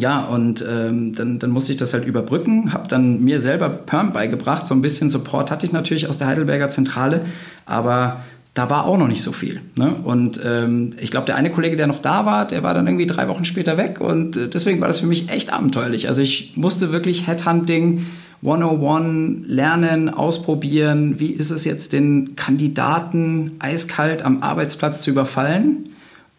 ja, 0.00 0.24
und 0.24 0.64
ähm, 0.66 1.14
dann, 1.14 1.38
dann 1.38 1.50
musste 1.50 1.72
ich 1.72 1.78
das 1.78 1.92
halt 1.92 2.06
überbrücken, 2.06 2.72
habe 2.72 2.88
dann 2.88 3.22
mir 3.22 3.40
selber 3.40 3.68
Perm 3.68 4.12
beigebracht. 4.12 4.66
So 4.66 4.74
ein 4.74 4.80
bisschen 4.80 5.10
Support 5.10 5.50
hatte 5.50 5.66
ich 5.66 5.72
natürlich 5.72 6.08
aus 6.08 6.16
der 6.16 6.26
Heidelberger 6.26 6.70
Zentrale, 6.70 7.20
aber 7.66 8.22
da 8.54 8.70
war 8.70 8.86
auch 8.86 8.96
noch 8.96 9.08
nicht 9.08 9.22
so 9.22 9.32
viel. 9.32 9.60
Ne? 9.76 9.94
Und 10.02 10.40
ähm, 10.42 10.94
ich 10.98 11.10
glaube, 11.10 11.26
der 11.26 11.36
eine 11.36 11.50
Kollege, 11.50 11.76
der 11.76 11.86
noch 11.86 12.00
da 12.00 12.24
war, 12.24 12.46
der 12.46 12.62
war 12.62 12.72
dann 12.72 12.86
irgendwie 12.86 13.06
drei 13.06 13.28
Wochen 13.28 13.44
später 13.44 13.76
weg 13.76 14.00
und 14.00 14.36
äh, 14.36 14.48
deswegen 14.48 14.80
war 14.80 14.88
das 14.88 15.00
für 15.00 15.06
mich 15.06 15.28
echt 15.28 15.52
abenteuerlich. 15.52 16.08
Also 16.08 16.22
ich 16.22 16.56
musste 16.56 16.92
wirklich 16.92 17.26
Headhunting 17.26 18.06
101 18.42 19.46
lernen, 19.48 20.08
ausprobieren. 20.08 21.20
Wie 21.20 21.30
ist 21.30 21.50
es 21.50 21.66
jetzt, 21.66 21.92
den 21.92 22.36
Kandidaten 22.36 23.52
eiskalt 23.58 24.22
am 24.22 24.42
Arbeitsplatz 24.42 25.02
zu 25.02 25.10
überfallen? 25.10 25.90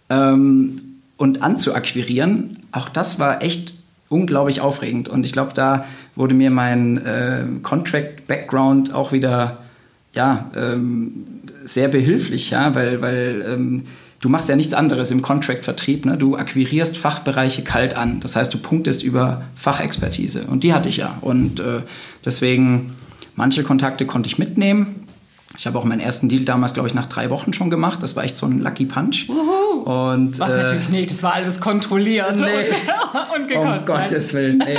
Ähm, 0.09 0.90
und 1.21 1.43
anzuakquirieren, 1.43 2.57
auch 2.71 2.89
das 2.89 3.19
war 3.19 3.43
echt 3.43 3.75
unglaublich 4.09 4.59
aufregend. 4.59 5.07
Und 5.07 5.23
ich 5.23 5.33
glaube, 5.33 5.51
da 5.53 5.85
wurde 6.15 6.33
mir 6.33 6.49
mein 6.49 6.97
äh, 7.05 7.43
Contract-Background 7.61 8.91
auch 8.91 9.11
wieder 9.11 9.59
ja, 10.15 10.49
ähm, 10.55 11.25
sehr 11.63 11.89
behilflich, 11.89 12.49
ja, 12.49 12.73
weil, 12.73 13.03
weil 13.03 13.45
ähm, 13.47 13.83
du 14.19 14.29
machst 14.29 14.49
ja 14.49 14.55
nichts 14.55 14.73
anderes 14.73 15.11
im 15.11 15.21
Contract-Vertrieb. 15.21 16.07
Ne? 16.07 16.17
Du 16.17 16.37
akquirierst 16.37 16.97
Fachbereiche 16.97 17.63
kalt 17.63 17.95
an. 17.95 18.19
Das 18.19 18.35
heißt, 18.35 18.51
du 18.51 18.57
punktest 18.57 19.03
über 19.03 19.43
Fachexpertise. 19.53 20.45
Und 20.49 20.63
die 20.63 20.73
hatte 20.73 20.89
ich 20.89 20.97
ja. 20.97 21.19
Und 21.21 21.59
äh, 21.59 21.81
deswegen, 22.25 22.95
manche 23.35 23.61
Kontakte 23.61 24.07
konnte 24.07 24.25
ich 24.25 24.39
mitnehmen. 24.39 25.00
Ich 25.57 25.67
habe 25.67 25.77
auch 25.77 25.83
meinen 25.83 25.99
ersten 25.99 26.29
Deal 26.29 26.45
damals, 26.45 26.73
glaube 26.73 26.87
ich, 26.87 26.93
nach 26.93 27.07
drei 27.07 27.29
Wochen 27.29 27.53
schon 27.53 27.69
gemacht. 27.69 28.01
Das 28.01 28.15
war 28.15 28.23
echt 28.23 28.37
so 28.37 28.45
ein 28.45 28.61
Lucky 28.61 28.85
Punch. 28.85 29.27
Uhu. 29.29 29.81
Und, 29.81 30.39
Was 30.39 30.51
äh, 30.51 30.57
natürlich 30.57 30.89
nicht, 30.89 31.11
das 31.11 31.23
war 31.23 31.33
alles 31.33 31.59
kontrolliert 31.59 32.35
nee. 32.37 32.43
und, 32.43 33.35
und 33.41 33.47
gekonnt. 33.47 33.79
Um 33.79 33.85
Gottes 33.85 34.33
Willen, 34.33 34.61
ey. 34.61 34.77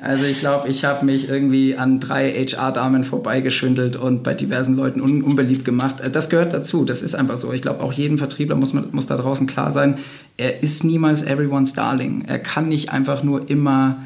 Also 0.00 0.26
ich 0.26 0.38
glaube, 0.38 0.68
ich 0.68 0.84
habe 0.84 1.04
mich 1.04 1.28
irgendwie 1.28 1.76
an 1.76 1.98
drei 1.98 2.30
HR-Damen 2.30 3.04
vorbeigeschwindelt 3.04 3.96
und 3.96 4.22
bei 4.22 4.34
diversen 4.34 4.76
Leuten 4.76 5.00
un 5.00 5.22
unbeliebt 5.22 5.64
gemacht. 5.64 6.00
Äh, 6.00 6.10
das 6.10 6.30
gehört 6.30 6.52
dazu, 6.52 6.84
das 6.84 7.02
ist 7.02 7.14
einfach 7.14 7.36
so. 7.36 7.52
Ich 7.52 7.62
glaube, 7.62 7.82
auch 7.82 7.92
jedem 7.92 8.18
Vertriebler 8.18 8.54
muss, 8.54 8.72
man, 8.72 8.88
muss 8.92 9.06
da 9.06 9.16
draußen 9.16 9.46
klar 9.46 9.70
sein, 9.70 9.98
er 10.36 10.62
ist 10.62 10.84
niemals 10.84 11.22
everyone's 11.22 11.72
darling. 11.72 12.24
Er 12.26 12.38
kann 12.38 12.68
nicht 12.68 12.90
einfach 12.90 13.22
nur 13.22 13.50
immer 13.50 13.98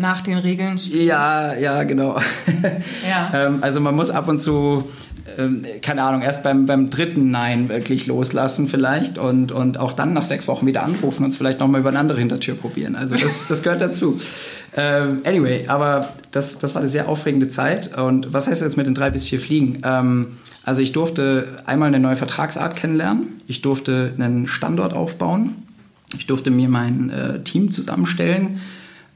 nach 0.00 0.22
den 0.22 0.38
Regeln 0.38 0.78
spielen. 0.78 1.06
Ja, 1.06 1.54
ja, 1.54 1.84
genau. 1.84 2.18
Ja. 3.08 3.30
ähm, 3.46 3.58
also 3.60 3.80
man 3.80 3.94
muss 3.94 4.10
ab 4.10 4.28
und 4.28 4.38
zu, 4.38 4.90
ähm, 5.38 5.64
keine 5.82 6.02
Ahnung, 6.02 6.22
erst 6.22 6.42
beim, 6.42 6.66
beim 6.66 6.90
dritten 6.90 7.30
Nein 7.30 7.68
wirklich 7.68 8.06
loslassen 8.06 8.68
vielleicht 8.68 9.18
und, 9.18 9.52
und 9.52 9.78
auch 9.78 9.92
dann 9.92 10.12
nach 10.12 10.22
sechs 10.22 10.48
Wochen 10.48 10.66
wieder 10.66 10.82
anrufen 10.82 11.24
und 11.24 11.30
es 11.30 11.36
vielleicht 11.36 11.60
nochmal 11.60 11.80
über 11.80 11.90
eine 11.90 11.98
andere 11.98 12.18
Hintertür 12.18 12.54
probieren. 12.54 12.96
Also 12.96 13.14
das, 13.14 13.46
das 13.48 13.62
gehört 13.62 13.80
dazu. 13.80 14.20
Ähm, 14.76 15.20
anyway, 15.24 15.66
aber 15.68 16.08
das, 16.32 16.58
das 16.58 16.74
war 16.74 16.80
eine 16.80 16.90
sehr 16.90 17.08
aufregende 17.08 17.48
Zeit. 17.48 17.96
Und 17.96 18.32
was 18.32 18.48
heißt 18.48 18.62
jetzt 18.62 18.76
mit 18.76 18.86
den 18.86 18.94
drei 18.94 19.10
bis 19.10 19.24
vier 19.24 19.40
Fliegen? 19.40 19.82
Ähm, 19.84 20.38
also 20.64 20.82
ich 20.82 20.92
durfte 20.92 21.62
einmal 21.66 21.88
eine 21.88 22.00
neue 22.00 22.16
Vertragsart 22.16 22.76
kennenlernen. 22.76 23.34
Ich 23.46 23.62
durfte 23.62 24.12
einen 24.18 24.46
Standort 24.46 24.92
aufbauen. 24.92 25.66
Ich 26.16 26.26
durfte 26.26 26.50
mir 26.50 26.68
mein 26.68 27.10
äh, 27.10 27.42
Team 27.42 27.70
zusammenstellen 27.70 28.60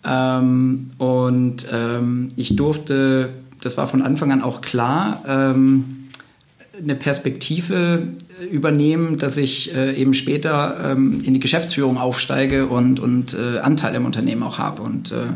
ähm, 0.04 0.90
und 0.98 1.66
ähm, 1.72 2.32
ich 2.36 2.56
durfte 2.56 3.30
das 3.64 3.76
war 3.76 3.86
von 3.86 4.02
Anfang 4.02 4.30
an 4.30 4.42
auch 4.42 4.60
klar, 4.60 5.22
ähm, 5.26 6.08
eine 6.80 6.94
Perspektive 6.94 8.08
übernehmen, 8.50 9.16
dass 9.16 9.36
ich 9.36 9.74
äh, 9.74 9.94
eben 9.94 10.12
später 10.12 10.92
ähm, 10.92 11.22
in 11.24 11.34
die 11.34 11.40
Geschäftsführung 11.40 11.98
aufsteige 11.98 12.66
und, 12.66 13.00
und 13.00 13.34
äh, 13.34 13.58
Anteil 13.58 13.94
im 13.94 14.04
Unternehmen 14.04 14.42
auch 14.42 14.58
habe. 14.58 14.82
Und 14.82 15.12
äh, 15.12 15.26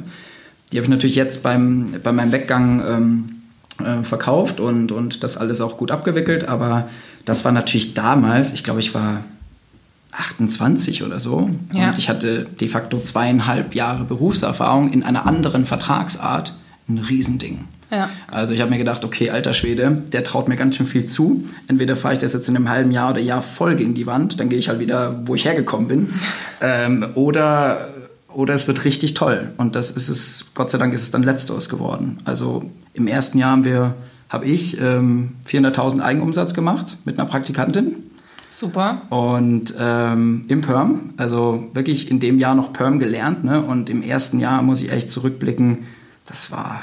die 0.73 0.79
habe 0.79 0.85
ich 0.85 0.91
natürlich 0.91 1.17
jetzt 1.17 1.43
beim, 1.43 1.95
bei 2.03 2.13
meinem 2.13 2.33
Weggang 2.33 2.83
ähm, 2.87 3.25
äh, 3.85 4.03
verkauft 4.03 4.59
und, 4.61 4.91
und 4.91 5.23
das 5.23 5.37
alles 5.37 5.61
auch 5.61 5.77
gut 5.77 5.91
abgewickelt. 5.91 6.49
Aber 6.49 6.89
das 7.25 7.45
war 7.45 7.53
natürlich 7.53 7.95
damals, 7.95 8.53
ich 8.53 8.65
glaube, 8.65 8.81
ich 8.81 8.93
war 8.93 9.25
28 10.13 11.03
oder 11.03 11.21
so. 11.21 11.51
Ja. 11.73 11.91
Und 11.91 11.99
ich 11.99 12.09
hatte 12.09 12.45
de 12.45 12.69
facto 12.69 12.99
zweieinhalb 12.99 13.75
Jahre 13.75 14.05
Berufserfahrung 14.05 14.93
in 14.93 15.03
einer 15.03 15.27
anderen 15.27 15.67
Vertragsart. 15.67 16.57
Ein 16.89 16.99
Riesending. 16.99 17.67
Ja. 17.91 18.11
Also 18.31 18.55
ich 18.55 18.61
habe 18.61 18.71
mir 18.71 18.79
gedacht, 18.79 19.05
okay, 19.05 19.31
alter 19.31 19.55
Schwede, 19.55 20.03
der 20.13 20.23
traut 20.25 20.49
mir 20.49 20.57
ganz 20.57 20.77
schön 20.77 20.87
viel 20.87 21.07
zu. 21.07 21.45
Entweder 21.69 21.97
fahre 21.97 22.15
ich 22.15 22.19
das 22.19 22.33
jetzt 22.33 22.49
in 22.49 22.57
einem 22.57 22.69
halben 22.69 22.91
Jahr 22.91 23.11
oder 23.11 23.21
Jahr 23.21 23.43
voll 23.43 23.77
gegen 23.77 23.95
die 23.95 24.07
Wand, 24.07 24.41
dann 24.41 24.49
gehe 24.49 24.59
ich 24.59 24.69
halt 24.69 24.81
wieder, 24.81 25.23
wo 25.27 25.35
ich 25.35 25.45
hergekommen 25.45 25.89
bin. 25.89 26.15
ähm, 26.61 27.09
oder, 27.15 27.89
oder 28.33 28.55
es 28.55 28.67
wird 28.69 28.85
richtig 28.85 29.15
toll. 29.15 29.53
Und 29.57 29.75
das 29.75 29.91
ist 29.91 30.09
es, 30.09 30.47
Gott 30.55 30.71
sei 30.71 30.79
Dank 30.79 30.93
ist 30.93 31.03
es 31.03 31.11
dann 31.11 31.23
letzteres 31.23 31.69
geworden. 31.69 32.19
Also 32.25 32.71
im 32.93 33.07
ersten 33.07 33.39
Jahr 33.39 33.53
haben 33.53 33.65
wir, 33.65 33.95
habe 34.29 34.47
ich 34.47 34.79
ähm, 34.81 35.33
400.000 35.47 36.01
Eigenumsatz 36.01 36.53
gemacht 36.53 36.99
mit 37.05 37.19
einer 37.19 37.29
Praktikantin. 37.29 37.97
Super. 38.51 39.03
Und 39.11 39.75
ähm, 39.79 40.45
im 40.49 40.61
Perm, 40.63 41.15
also 41.17 41.69
wirklich 41.75 42.11
in 42.11 42.21
dem 42.21 42.39
Jahr 42.39 42.55
noch 42.55 42.73
Perm 42.73 42.99
gelernt. 42.99 43.45
Ne? 43.45 43.63
Und 43.63 43.91
im 43.91 44.03
ersten 44.03 44.41
Jahr 44.41 44.63
muss 44.63 44.81
ich 44.83 44.91
echt 44.91 45.11
zurückblicken, 45.11 45.87
das 46.27 46.51
war 46.51 46.81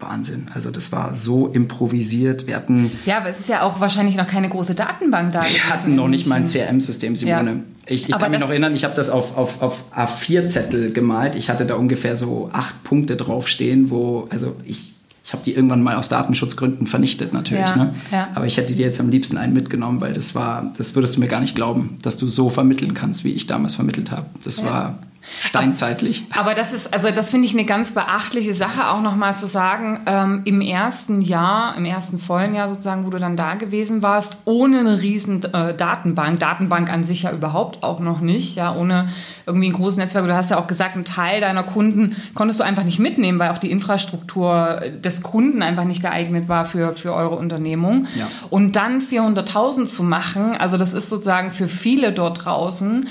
Wahnsinn. 0.00 0.48
Also 0.54 0.70
das 0.70 0.92
war 0.92 1.14
so 1.14 1.48
improvisiert. 1.48 2.46
Wir 2.46 2.56
hatten. 2.56 2.90
Ja, 3.06 3.18
aber 3.18 3.28
es 3.28 3.40
ist 3.40 3.48
ja 3.48 3.62
auch 3.62 3.80
wahrscheinlich 3.80 4.16
noch 4.16 4.26
keine 4.26 4.48
große 4.48 4.74
Datenbank 4.74 5.32
da. 5.32 5.42
Wir 5.42 5.68
hatten 5.68 5.94
noch 5.94 6.08
nicht 6.08 6.26
mal 6.26 6.36
ein 6.36 6.46
CRM-System, 6.46 7.16
Simone. 7.16 7.50
Ja. 7.50 7.56
Ich, 7.86 8.08
ich 8.08 8.18
kann 8.18 8.30
mich 8.30 8.40
noch 8.40 8.48
erinnern, 8.48 8.74
ich 8.74 8.84
habe 8.84 8.94
das 8.94 9.10
auf, 9.10 9.36
auf, 9.36 9.60
auf 9.60 9.84
A4-Zettel 9.94 10.92
gemalt. 10.92 11.36
Ich 11.36 11.50
hatte 11.50 11.66
da 11.66 11.74
ungefähr 11.74 12.16
so 12.16 12.48
acht 12.52 12.82
Punkte 12.82 13.16
draufstehen, 13.16 13.90
wo, 13.90 14.26
also 14.30 14.56
ich 14.64 14.93
ich 15.24 15.32
habe 15.32 15.42
die 15.42 15.54
irgendwann 15.54 15.82
mal 15.82 15.96
aus 15.96 16.10
Datenschutzgründen 16.10 16.86
vernichtet 16.86 17.32
natürlich. 17.32 17.70
Ja, 17.70 17.76
ne? 17.76 17.94
ja. 18.12 18.28
Aber 18.34 18.44
ich 18.44 18.58
hätte 18.58 18.74
dir 18.74 18.84
jetzt 18.84 19.00
am 19.00 19.08
liebsten 19.08 19.38
einen 19.38 19.54
mitgenommen, 19.54 20.02
weil 20.02 20.12
das 20.12 20.34
war, 20.34 20.72
das 20.76 20.94
würdest 20.94 21.16
du 21.16 21.20
mir 21.20 21.28
gar 21.28 21.40
nicht 21.40 21.54
glauben, 21.54 21.96
dass 22.02 22.18
du 22.18 22.28
so 22.28 22.50
vermitteln 22.50 22.92
kannst, 22.92 23.24
wie 23.24 23.32
ich 23.32 23.46
damals 23.46 23.74
vermittelt 23.74 24.12
habe. 24.12 24.26
Das 24.44 24.58
ja. 24.58 24.64
war 24.66 24.98
steinzeitlich. 25.42 26.26
Aber 26.36 26.54
das 26.54 26.72
ist, 26.72 26.92
also 26.92 27.10
das 27.10 27.30
finde 27.30 27.46
ich 27.46 27.54
eine 27.54 27.64
ganz 27.64 27.92
beachtliche 27.92 28.54
Sache, 28.54 28.88
auch 28.88 29.00
nochmal 29.00 29.36
zu 29.36 29.46
sagen, 29.46 30.00
ähm, 30.06 30.42
im 30.44 30.60
ersten 30.60 31.20
Jahr, 31.20 31.76
im 31.76 31.84
ersten 31.84 32.18
vollen 32.18 32.54
Jahr 32.54 32.68
sozusagen, 32.68 33.06
wo 33.06 33.10
du 33.10 33.18
dann 33.18 33.36
da 33.36 33.54
gewesen 33.54 34.02
warst, 34.02 34.38
ohne 34.44 34.80
eine 34.80 35.02
riesen 35.02 35.42
äh, 35.44 35.74
Datenbank, 35.74 36.38
Datenbank 36.38 36.90
an 36.90 37.04
sich 37.04 37.22
ja 37.22 37.32
überhaupt 37.32 37.82
auch 37.82 38.00
noch 38.00 38.20
nicht, 38.20 38.56
ja, 38.56 38.74
ohne 38.74 39.08
irgendwie 39.46 39.68
ein 39.68 39.72
großes 39.72 39.96
Netzwerk. 39.98 40.26
Du 40.26 40.34
hast 40.34 40.50
ja 40.50 40.58
auch 40.58 40.66
gesagt, 40.66 40.94
einen 40.94 41.04
Teil 41.04 41.40
deiner 41.40 41.62
Kunden 41.62 42.16
konntest 42.34 42.60
du 42.60 42.64
einfach 42.64 42.84
nicht 42.84 42.98
mitnehmen, 42.98 43.38
weil 43.38 43.50
auch 43.50 43.58
die 43.58 43.70
Infrastruktur 43.70 44.82
des 45.02 45.22
Kunden 45.22 45.62
einfach 45.62 45.84
nicht 45.84 46.02
geeignet 46.02 46.48
war 46.48 46.64
für, 46.64 46.94
für 46.94 47.14
eure 47.14 47.36
Unternehmung. 47.36 48.06
Ja. 48.14 48.28
Und 48.50 48.76
dann 48.76 49.00
400.000 49.00 49.86
zu 49.86 50.02
machen, 50.02 50.56
also 50.56 50.76
das 50.76 50.94
ist 50.94 51.10
sozusagen 51.10 51.50
für 51.50 51.68
viele 51.68 52.12
dort 52.12 52.44
draußen 52.44 53.08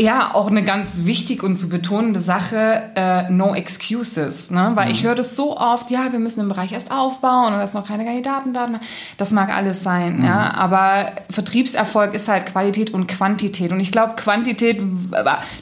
ja, 0.00 0.34
auch 0.34 0.46
eine 0.46 0.64
ganz 0.64 1.04
wichtig 1.04 1.42
und 1.42 1.56
zu 1.56 1.68
betonende 1.68 2.20
Sache, 2.20 2.82
äh, 2.96 3.30
no 3.30 3.54
excuses. 3.54 4.50
Ne? 4.50 4.72
Weil 4.74 4.86
mhm. 4.86 4.90
ich 4.90 5.04
höre 5.04 5.14
das 5.14 5.36
so 5.36 5.58
oft, 5.58 5.90
ja, 5.90 6.12
wir 6.12 6.18
müssen 6.18 6.40
den 6.40 6.48
Bereich 6.48 6.72
erst 6.72 6.90
aufbauen 6.90 7.52
und 7.52 7.58
da 7.58 7.62
ist 7.62 7.74
noch 7.74 7.86
keine 7.86 8.06
Kandidaten 8.06 8.54
da. 8.54 8.70
Das 9.18 9.32
mag 9.32 9.50
alles 9.50 9.82
sein, 9.82 10.20
mhm. 10.20 10.24
ja. 10.24 10.54
Aber 10.54 11.12
Vertriebserfolg 11.28 12.14
ist 12.14 12.28
halt 12.28 12.46
Qualität 12.46 12.94
und 12.94 13.06
Quantität. 13.06 13.70
Und 13.70 13.80
ich 13.80 13.92
glaube, 13.92 14.14
Quantität, 14.16 14.82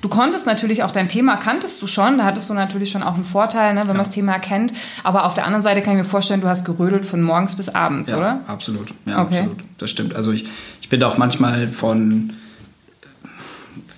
du 0.00 0.08
konntest 0.08 0.46
natürlich 0.46 0.84
auch 0.84 0.92
dein 0.92 1.08
Thema, 1.08 1.36
kanntest 1.36 1.82
du 1.82 1.88
schon, 1.88 2.18
da 2.18 2.24
hattest 2.24 2.48
du 2.48 2.54
natürlich 2.54 2.92
schon 2.92 3.02
auch 3.02 3.14
einen 3.14 3.24
Vorteil, 3.24 3.74
ne, 3.74 3.80
wenn 3.80 3.88
ja. 3.88 3.94
man 3.94 4.04
das 4.04 4.10
Thema 4.10 4.38
kennt. 4.38 4.72
Aber 5.02 5.24
auf 5.24 5.34
der 5.34 5.44
anderen 5.44 5.64
Seite 5.64 5.82
kann 5.82 5.94
ich 5.94 6.04
mir 6.04 6.08
vorstellen, 6.08 6.40
du 6.40 6.48
hast 6.48 6.64
gerödelt 6.64 7.04
von 7.04 7.20
morgens 7.20 7.56
bis 7.56 7.68
abends, 7.68 8.12
ja, 8.12 8.16
oder? 8.16 8.40
Absolut, 8.46 8.94
ja, 9.06 9.22
okay. 9.22 9.38
absolut. 9.38 9.58
Das 9.78 9.90
stimmt. 9.90 10.14
Also 10.14 10.30
ich, 10.30 10.46
ich 10.80 10.88
bin 10.88 11.00
da 11.00 11.08
auch 11.08 11.18
manchmal 11.18 11.66
von 11.66 12.32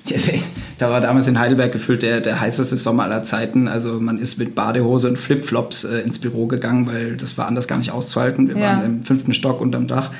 da 0.78 0.90
war 0.90 1.00
damals 1.00 1.28
in 1.28 1.38
Heidelberg 1.38 1.72
gefühlt 1.72 2.02
der, 2.02 2.20
der 2.20 2.40
heißeste 2.40 2.76
Sommer 2.76 3.04
aller 3.04 3.24
Zeiten. 3.24 3.68
Also 3.68 4.00
man 4.00 4.18
ist 4.18 4.38
mit 4.38 4.54
Badehose 4.54 5.08
und 5.08 5.18
Flipflops 5.18 5.84
äh, 5.84 6.00
ins 6.00 6.18
Büro 6.18 6.46
gegangen, 6.46 6.86
weil 6.86 7.16
das 7.16 7.38
war 7.38 7.46
anders 7.46 7.68
gar 7.68 7.78
nicht 7.78 7.92
auszuhalten. 7.92 8.48
Wir 8.48 8.56
ja. 8.56 8.62
waren 8.62 8.84
im 8.84 9.02
fünften 9.02 9.32
Stock 9.32 9.60
unterm 9.60 9.86
Dach 9.86 10.10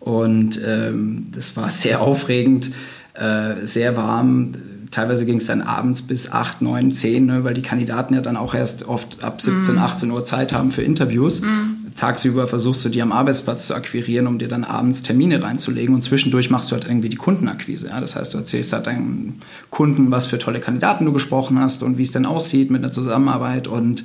und 0.00 0.60
ähm, 0.66 1.26
das 1.34 1.56
war 1.56 1.68
sehr 1.70 2.00
aufregend, 2.00 2.70
äh, 3.14 3.64
sehr 3.64 3.96
warm. 3.96 4.52
Teilweise 4.90 5.26
ging 5.26 5.38
es 5.38 5.46
dann 5.46 5.62
abends 5.62 6.02
bis 6.02 6.30
8, 6.30 6.62
9, 6.62 6.92
10, 6.92 7.26
ne, 7.26 7.44
weil 7.44 7.54
die 7.54 7.62
Kandidaten 7.62 8.14
ja 8.14 8.20
dann 8.20 8.36
auch 8.36 8.54
erst 8.54 8.88
oft 8.88 9.22
ab 9.24 9.42
17, 9.42 9.74
mm. 9.74 9.78
18 9.78 10.10
Uhr 10.12 10.24
Zeit 10.24 10.52
haben 10.52 10.70
für 10.70 10.82
Interviews. 10.82 11.42
Mm 11.42 11.75
tagsüber 11.96 12.46
versuchst 12.46 12.84
du 12.84 12.88
die 12.88 13.02
am 13.02 13.10
Arbeitsplatz 13.10 13.66
zu 13.66 13.74
akquirieren, 13.74 14.26
um 14.26 14.38
dir 14.38 14.48
dann 14.48 14.64
abends 14.64 15.02
Termine 15.02 15.42
reinzulegen 15.42 15.94
und 15.94 16.02
zwischendurch 16.02 16.50
machst 16.50 16.70
du 16.70 16.74
halt 16.74 16.84
irgendwie 16.84 17.08
die 17.08 17.16
Kundenakquise. 17.16 17.88
Ja? 17.88 18.00
Das 18.00 18.16
heißt, 18.16 18.34
du 18.34 18.38
erzählst 18.38 18.72
halt 18.72 18.86
deinen 18.86 19.40
Kunden, 19.70 20.10
was 20.10 20.26
für 20.26 20.38
tolle 20.38 20.60
Kandidaten 20.60 21.06
du 21.06 21.12
gesprochen 21.12 21.58
hast 21.58 21.82
und 21.82 21.98
wie 21.98 22.02
es 22.02 22.12
denn 22.12 22.26
aussieht 22.26 22.70
mit 22.70 22.82
einer 22.82 22.92
Zusammenarbeit 22.92 23.66
und 23.66 24.04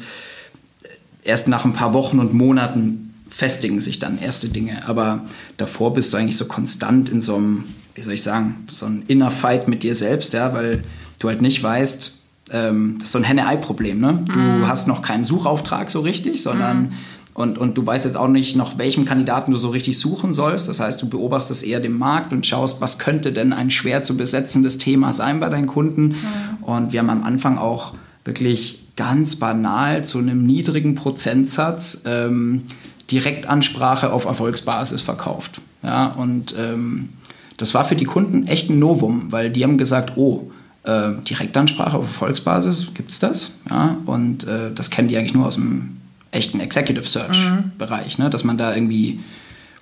erst 1.23 1.47
nach 1.47 1.65
ein 1.65 1.73
paar 1.73 1.93
Wochen 1.93 2.19
und 2.19 2.33
Monaten 2.33 3.13
festigen 3.29 3.79
sich 3.79 3.99
dann 3.99 4.19
erste 4.19 4.49
Dinge. 4.49 4.87
Aber 4.87 5.25
davor 5.57 5.93
bist 5.93 6.13
du 6.13 6.17
eigentlich 6.17 6.37
so 6.37 6.45
konstant 6.45 7.09
in 7.09 7.21
so 7.21 7.35
einem, 7.35 7.65
wie 7.95 8.01
soll 8.01 8.13
ich 8.13 8.23
sagen, 8.23 8.65
so 8.69 8.85
ein 8.85 9.03
Inner 9.07 9.31
Fight 9.31 9.67
mit 9.67 9.83
dir 9.83 9.95
selbst, 9.95 10.33
ja, 10.33 10.53
weil 10.53 10.83
du 11.19 11.27
halt 11.27 11.41
nicht 11.41 11.61
weißt, 11.61 12.17
ähm, 12.51 12.95
das 12.99 13.05
ist 13.05 13.11
so 13.13 13.19
ein 13.19 13.23
Henne-Ei-Problem. 13.23 13.99
Ne? 13.99 14.25
Du 14.27 14.39
mm. 14.39 14.67
hast 14.67 14.87
noch 14.87 15.01
keinen 15.01 15.23
Suchauftrag 15.23 15.89
so 15.89 16.01
richtig, 16.01 16.41
sondern 16.41 16.83
mm. 16.83 16.91
Und, 17.33 17.57
und 17.57 17.77
du 17.77 17.85
weißt 17.85 18.05
jetzt 18.05 18.17
auch 18.17 18.27
nicht, 18.27 18.57
nach 18.57 18.77
welchem 18.77 19.05
Kandidaten 19.05 19.51
du 19.51 19.57
so 19.57 19.69
richtig 19.69 19.97
suchen 19.97 20.33
sollst. 20.33 20.67
Das 20.67 20.79
heißt, 20.79 21.01
du 21.01 21.07
beobachtest 21.07 21.63
eher 21.63 21.79
den 21.79 21.97
Markt 21.97 22.33
und 22.33 22.45
schaust, 22.45 22.81
was 22.81 22.99
könnte 22.99 23.31
denn 23.31 23.53
ein 23.53 23.71
schwer 23.71 24.03
zu 24.03 24.17
besetzendes 24.17 24.77
Thema 24.77 25.13
sein 25.13 25.39
bei 25.39 25.49
deinen 25.49 25.67
Kunden. 25.67 26.07
Mhm. 26.07 26.63
Und 26.63 26.91
wir 26.91 26.99
haben 26.99 27.09
am 27.09 27.23
Anfang 27.23 27.57
auch 27.57 27.93
wirklich 28.25 28.87
ganz 28.95 29.37
banal 29.37 30.03
zu 30.05 30.19
einem 30.19 30.45
niedrigen 30.45 30.95
Prozentsatz 30.95 32.03
ähm, 32.05 32.63
Direktansprache 33.09 34.11
auf 34.11 34.25
Erfolgsbasis 34.25 35.01
verkauft. 35.01 35.61
Ja, 35.83 36.07
und 36.07 36.55
ähm, 36.57 37.09
das 37.57 37.73
war 37.73 37.83
für 37.83 37.95
die 37.95 38.05
Kunden 38.05 38.47
echt 38.47 38.69
ein 38.69 38.79
Novum, 38.79 39.31
weil 39.31 39.49
die 39.49 39.63
haben 39.63 39.77
gesagt, 39.77 40.17
oh, 40.17 40.51
äh, 40.83 41.11
Direktansprache 41.27 41.97
auf 41.97 42.05
Erfolgsbasis, 42.05 42.93
gibt 42.93 43.11
es 43.11 43.19
das? 43.19 43.53
Ja, 43.69 43.97
und 44.05 44.47
äh, 44.47 44.73
das 44.73 44.89
kennen 44.89 45.07
die 45.07 45.17
eigentlich 45.17 45.33
nur 45.33 45.45
aus 45.45 45.55
dem 45.55 45.97
echten 46.31 46.59
Executive 46.59 47.07
Search-Bereich, 47.07 48.17
mhm. 48.17 48.25
ne? 48.25 48.29
dass 48.29 48.43
man 48.43 48.57
da 48.57 48.73
irgendwie 48.73 49.19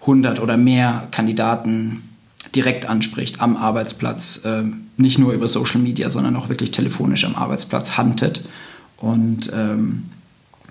100 0.01 0.39
oder 0.39 0.57
mehr 0.57 1.07
Kandidaten 1.12 2.03
direkt 2.55 2.88
anspricht 2.88 3.41
am 3.41 3.57
Arbeitsplatz, 3.57 4.43
äh, 4.45 4.63
nicht 4.97 5.19
nur 5.19 5.33
über 5.33 5.47
Social 5.47 5.79
Media, 5.79 6.09
sondern 6.09 6.35
auch 6.35 6.49
wirklich 6.49 6.71
telefonisch 6.71 7.25
am 7.25 7.35
Arbeitsplatz 7.35 7.97
huntet. 7.97 8.43
Und 8.97 9.51
ähm, 9.53 10.05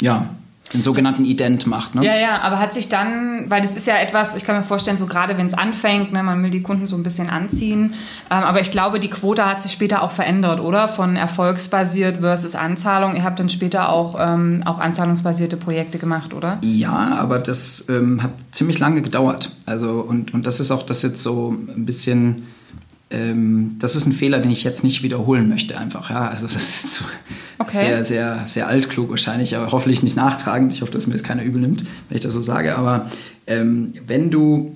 ja, 0.01 0.35
den 0.73 0.83
sogenannten 0.83 1.25
Ident 1.25 1.67
macht. 1.67 1.95
Ne? 1.95 2.05
Ja, 2.05 2.17
ja, 2.17 2.41
aber 2.41 2.59
hat 2.59 2.75
sich 2.75 2.89
dann, 2.89 3.49
weil 3.49 3.63
das 3.63 3.75
ist 3.75 3.87
ja 3.87 3.97
etwas, 3.97 4.35
ich 4.35 4.45
kann 4.45 4.57
mir 4.57 4.63
vorstellen, 4.63 4.99
so 4.99 5.07
gerade 5.07 5.39
wenn 5.39 5.47
es 5.47 5.55
anfängt, 5.55 6.13
ne, 6.13 6.23
man 6.23 6.43
will 6.43 6.51
die 6.51 6.63
Kunden 6.63 6.87
so 6.87 6.97
ein 6.97 7.03
bisschen 7.03 7.31
anziehen, 7.31 7.95
ähm, 8.31 8.43
aber 8.43 8.61
ich 8.61 8.71
glaube, 8.71 9.01
die 9.01 9.09
Quote 9.09 9.47
hat 9.47 9.63
sich 9.63 9.73
später 9.73 10.03
auch 10.03 10.11
verändert, 10.11 10.61
oder? 10.61 10.89
Von 10.89 11.17
erfolgsbasiert 11.17 12.19
versus 12.19 12.55
Anzahlung. 12.55 13.17
Ihr 13.17 13.25
habt 13.25 13.39
dann 13.39 13.49
später 13.49 13.89
auch, 13.89 14.17
ähm, 14.19 14.63
auch 14.67 14.79
anzahlungsbasierte 14.79 15.57
Projekte 15.57 15.99
gemacht, 15.99 16.35
oder? 16.35 16.59
Ja, 16.63 17.17
aber 17.19 17.39
das 17.39 17.89
ähm, 17.89 18.23
hat 18.23 18.33
ziemlich 18.53 18.79
lange 18.79 19.03
gedauert. 19.03 19.53
Also, 19.67 20.01
und, 20.01 20.35
und 20.35 20.47
das 20.47 20.61
ist 20.61 20.71
auch 20.71 20.85
das 20.85 21.03
jetzt 21.03 21.23
so 21.23 21.51
ein 21.51 21.87
bisschen 21.87 22.47
ähm, 23.11 23.77
das 23.79 23.97
ist 23.97 24.07
ein 24.07 24.13
Fehler, 24.13 24.41
den 24.41 24.51
ich 24.51 24.65
jetzt 24.65 24.85
nicht 24.85 25.03
wiederholen 25.03 25.49
möchte, 25.49 25.79
einfach. 25.79 26.11
Ja, 26.11 26.29
also 26.29 26.47
das 26.47 26.85
ist 26.85 26.95
so 26.95 27.05
okay. 27.59 27.79
sehr, 27.79 28.05
sehr, 28.05 28.45
sehr 28.47 28.69
altklug 28.69 29.11
wahrscheinlich, 29.11 29.57
aber 29.57 29.73
hoffentlich 29.73 30.03
nicht 30.03 30.17
nachtragend. 30.17 30.73
Ich 30.73 30.83
hoffe, 30.83 30.93
dass 30.93 31.07
mir 31.07 31.15
das 31.15 31.23
keiner 31.23 31.43
übel 31.43 31.61
nimmt, 31.61 31.85
wenn 32.09 32.17
ich 32.17 32.21
das 32.21 32.35
so 32.35 32.43
sage. 32.43 32.77
Aber 32.77 33.11
ähm, 33.47 33.95
wenn 34.07 34.31
du 34.31 34.73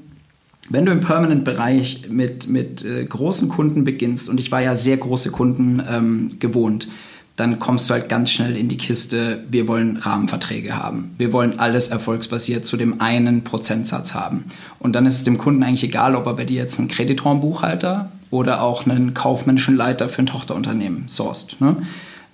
wenn 0.70 0.86
du 0.86 0.92
im 0.92 1.00
Permanent-Bereich 1.00 2.08
mit, 2.08 2.48
mit 2.48 2.84
äh, 2.84 3.04
großen 3.04 3.48
Kunden 3.48 3.84
beginnst, 3.84 4.30
und 4.30 4.38
ich 4.38 4.52
war 4.52 4.62
ja 4.62 4.76
sehr 4.76 4.96
große 4.96 5.30
Kunden 5.30 5.82
ähm, 5.86 6.36
gewohnt, 6.38 6.88
dann 7.36 7.58
kommst 7.58 7.90
du 7.90 7.94
halt 7.94 8.08
ganz 8.08 8.30
schnell 8.30 8.56
in 8.56 8.68
die 8.68 8.76
Kiste, 8.76 9.44
wir 9.50 9.66
wollen 9.66 9.96
Rahmenverträge 9.96 10.76
haben. 10.76 11.14
Wir 11.18 11.32
wollen 11.32 11.58
alles 11.58 11.88
erfolgsbasiert 11.88 12.64
zu 12.64 12.76
dem 12.76 13.00
einen 13.00 13.42
Prozentsatz 13.42 14.14
haben. 14.14 14.44
Und 14.78 14.94
dann 14.94 15.04
ist 15.04 15.16
es 15.16 15.24
dem 15.24 15.36
Kunden 15.36 15.62
eigentlich 15.62 15.84
egal, 15.84 16.14
ob 16.14 16.26
er 16.26 16.34
bei 16.34 16.44
dir 16.44 16.58
jetzt 16.58 16.78
einen 16.78 16.88
Kreditorenbuchhalter 16.88 18.12
oder 18.32 18.62
auch 18.62 18.86
einen 18.86 19.14
kaufmännischen 19.14 19.76
Leiter 19.76 20.08
für 20.08 20.22
ein 20.22 20.26
Tochterunternehmen 20.26 21.06
sourced. 21.06 21.60
Ne? 21.60 21.76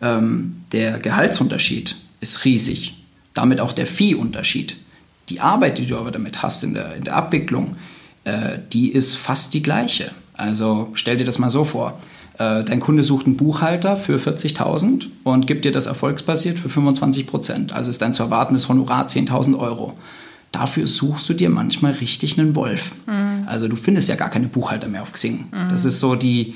Ähm, 0.01 0.63
der 0.73 1.01
Gehaltsunterschied 1.01 1.97
ist 2.21 2.47
riesig. 2.47 2.95
damit 3.35 3.61
auch 3.61 3.73
der 3.73 3.87
Fee-Unterschied. 3.87 4.75
Die 5.29 5.41
Arbeit, 5.41 5.79
die 5.79 5.87
du 5.87 5.97
aber 5.97 6.11
damit 6.11 6.43
hast 6.43 6.65
in 6.65 6.75
der, 6.75 6.97
in 6.97 7.05
der 7.05 7.15
Abwicklung, 7.15 7.77
äh, 8.25 8.59
die 8.73 8.91
ist 8.91 9.15
fast 9.15 9.55
die 9.55 9.63
gleiche. 9.63 10.11
Also 10.35 10.89
stell 10.95 11.19
dir 11.19 11.25
das 11.25 11.39
mal 11.39 11.51
so 11.51 11.65
vor. 11.65 12.01
Äh, 12.39 12.65
dein 12.65 12.81
Kunde 12.81 13.05
sucht 13.05 13.27
einen 13.27 13.37
Buchhalter 13.37 13.97
für 13.97 14.17
40.000 14.17 15.07
und 15.23 15.47
gibt 15.47 15.65
dir 15.65 15.71
das 15.71 15.87
erfolgsbasiert 15.87 16.59
für 16.59 16.69
25 16.69 17.29
Prozent. 17.29 17.73
Also 17.73 17.91
ist 17.91 18.03
dein 18.03 18.13
zu 18.13 18.25
erwartendes 18.25 18.69
Honorar 18.69 19.07
10.000 19.07 19.57
Euro. 19.57 19.97
Dafür 20.53 20.87
suchst 20.87 21.29
du 21.29 21.35
dir 21.35 21.51
manchmal 21.51 21.93
richtig 21.93 22.39
einen 22.39 22.55
Wolf. 22.55 22.93
Mhm. 23.07 23.47
Also 23.47 23.69
du 23.69 23.77
findest 23.77 24.09
ja 24.09 24.17
gar 24.17 24.31
keine 24.31 24.49
Buchhalter 24.49 24.89
mehr 24.89 25.03
auf 25.03 25.13
Xing. 25.13 25.47
Mhm. 25.51 25.69
Das 25.69 25.85
ist 25.85 26.01
so 26.01 26.15
die 26.15 26.55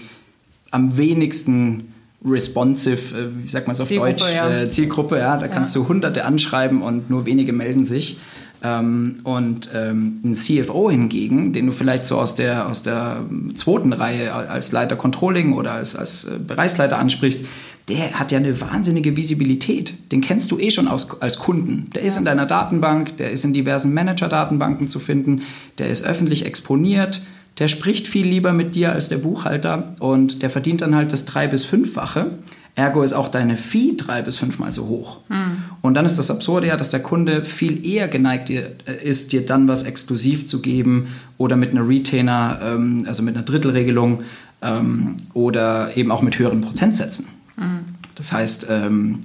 am 0.71 0.97
wenigsten 0.97 1.93
responsive, 2.25 3.17
äh, 3.17 3.29
wie 3.45 3.49
sagt 3.49 3.67
man 3.67 3.75
es 3.75 3.81
auf 3.81 3.89
Zielgruppe, 3.89 4.13
Deutsch, 4.13 4.35
ja. 4.35 4.51
Äh, 4.51 4.71
Zielgruppe. 4.71 5.19
Ja, 5.19 5.37
da 5.37 5.49
kannst 5.49 5.75
du 5.77 5.89
Hunderte 5.89 6.25
anschreiben 6.25 6.83
und 6.83 7.11
nur 7.11 7.27
wenige 7.27 7.53
melden 7.53 7.85
sich. 7.85 8.19
Ähm, 8.65 9.21
und 9.25 9.71
ähm, 9.75 10.21
ein 10.25 10.35
CFO 10.35 10.89
hingegen, 10.89 11.53
den 11.53 11.67
du 11.67 11.73
vielleicht 11.73 12.05
so 12.05 12.19
aus 12.19 12.37
der, 12.37 12.69
aus 12.69 12.85
der 12.85 13.25
zweiten 13.57 13.93
Reihe 13.93 14.33
als 14.33 14.71
Leiter 14.71 14.95
Controlling 14.95 15.55
oder 15.55 15.73
als, 15.73 15.97
als 15.97 16.25
äh, 16.25 16.39
Bereichsleiter 16.39 16.97
ansprichst, 16.99 17.45
der 17.89 18.13
hat 18.13 18.33
ja 18.33 18.39
eine 18.39 18.61
wahnsinnige 18.61 19.17
Visibilität. 19.17 19.95
Den 20.13 20.21
kennst 20.21 20.51
du 20.53 20.59
eh 20.59 20.71
schon 20.71 20.89
aus, 20.89 21.21
als 21.21 21.39
Kunden. 21.39 21.91
Der 21.95 22.03
ist 22.03 22.17
in 22.17 22.25
deiner 22.25 22.47
Datenbank, 22.47 23.17
der 23.17 23.31
ist 23.31 23.45
in 23.45 23.53
diversen 23.53 23.93
Manager-Datenbanken 23.93 24.89
zu 24.89 25.01
finden, 25.01 25.43
der 25.79 25.89
ist 25.89 26.05
öffentlich 26.05 26.47
exponiert, 26.47 27.23
der 27.59 27.69
spricht 27.69 28.09
viel 28.09 28.27
lieber 28.27 28.53
mit 28.53 28.75
dir 28.75 28.93
als 28.93 29.09
der 29.09 29.19
Buchhalter 29.19 29.95
und 29.99 30.43
der 30.43 30.51
verdient 30.51 30.81
dann 30.81 30.95
halt 30.95 31.13
das 31.13 31.25
drei- 31.25 31.49
bis 31.49 31.65
fünffache. 31.65 32.39
Ergo 32.75 33.03
ist 33.03 33.13
auch 33.13 33.29
deine 33.29 33.59
Fee 33.59 33.93
drei 33.97 34.23
bis 34.23 34.39
fünfmal 34.39 34.73
so 34.73 34.89
hoch. 34.89 35.19
Mhm. 35.29 35.59
Und 35.83 35.93
dann 35.93 36.07
ist 36.07 36.17
das 36.17 36.31
Absurde 36.31 36.69
ja, 36.69 36.79
dass 36.79 36.89
der 36.89 37.01
Kunde 37.01 37.45
viel 37.45 37.85
eher 37.85 38.09
geneigt 38.09 38.49
äh, 38.49 38.71
ist, 39.03 39.33
dir 39.33 39.45
dann 39.45 39.69
was 39.69 39.83
exklusiv 39.83 40.47
zu 40.47 40.63
geben 40.63 41.09
oder 41.37 41.57
mit 41.57 41.73
einer 41.73 41.87
Retainer, 41.87 42.59
ähm, 42.63 43.05
also 43.07 43.23
mit 43.23 43.37
einer 43.37 43.45
Drittelregelung 43.45 44.23
ähm, 44.63 45.17
oder 45.35 45.95
eben 45.99 46.11
auch 46.11 46.23
mit 46.23 46.39
höheren 46.39 46.63
Prozentsätzen. 46.63 47.27
Mhm. 47.57 47.97
Das 48.15 48.33
heißt, 48.33 48.67
ähm, 48.69 49.21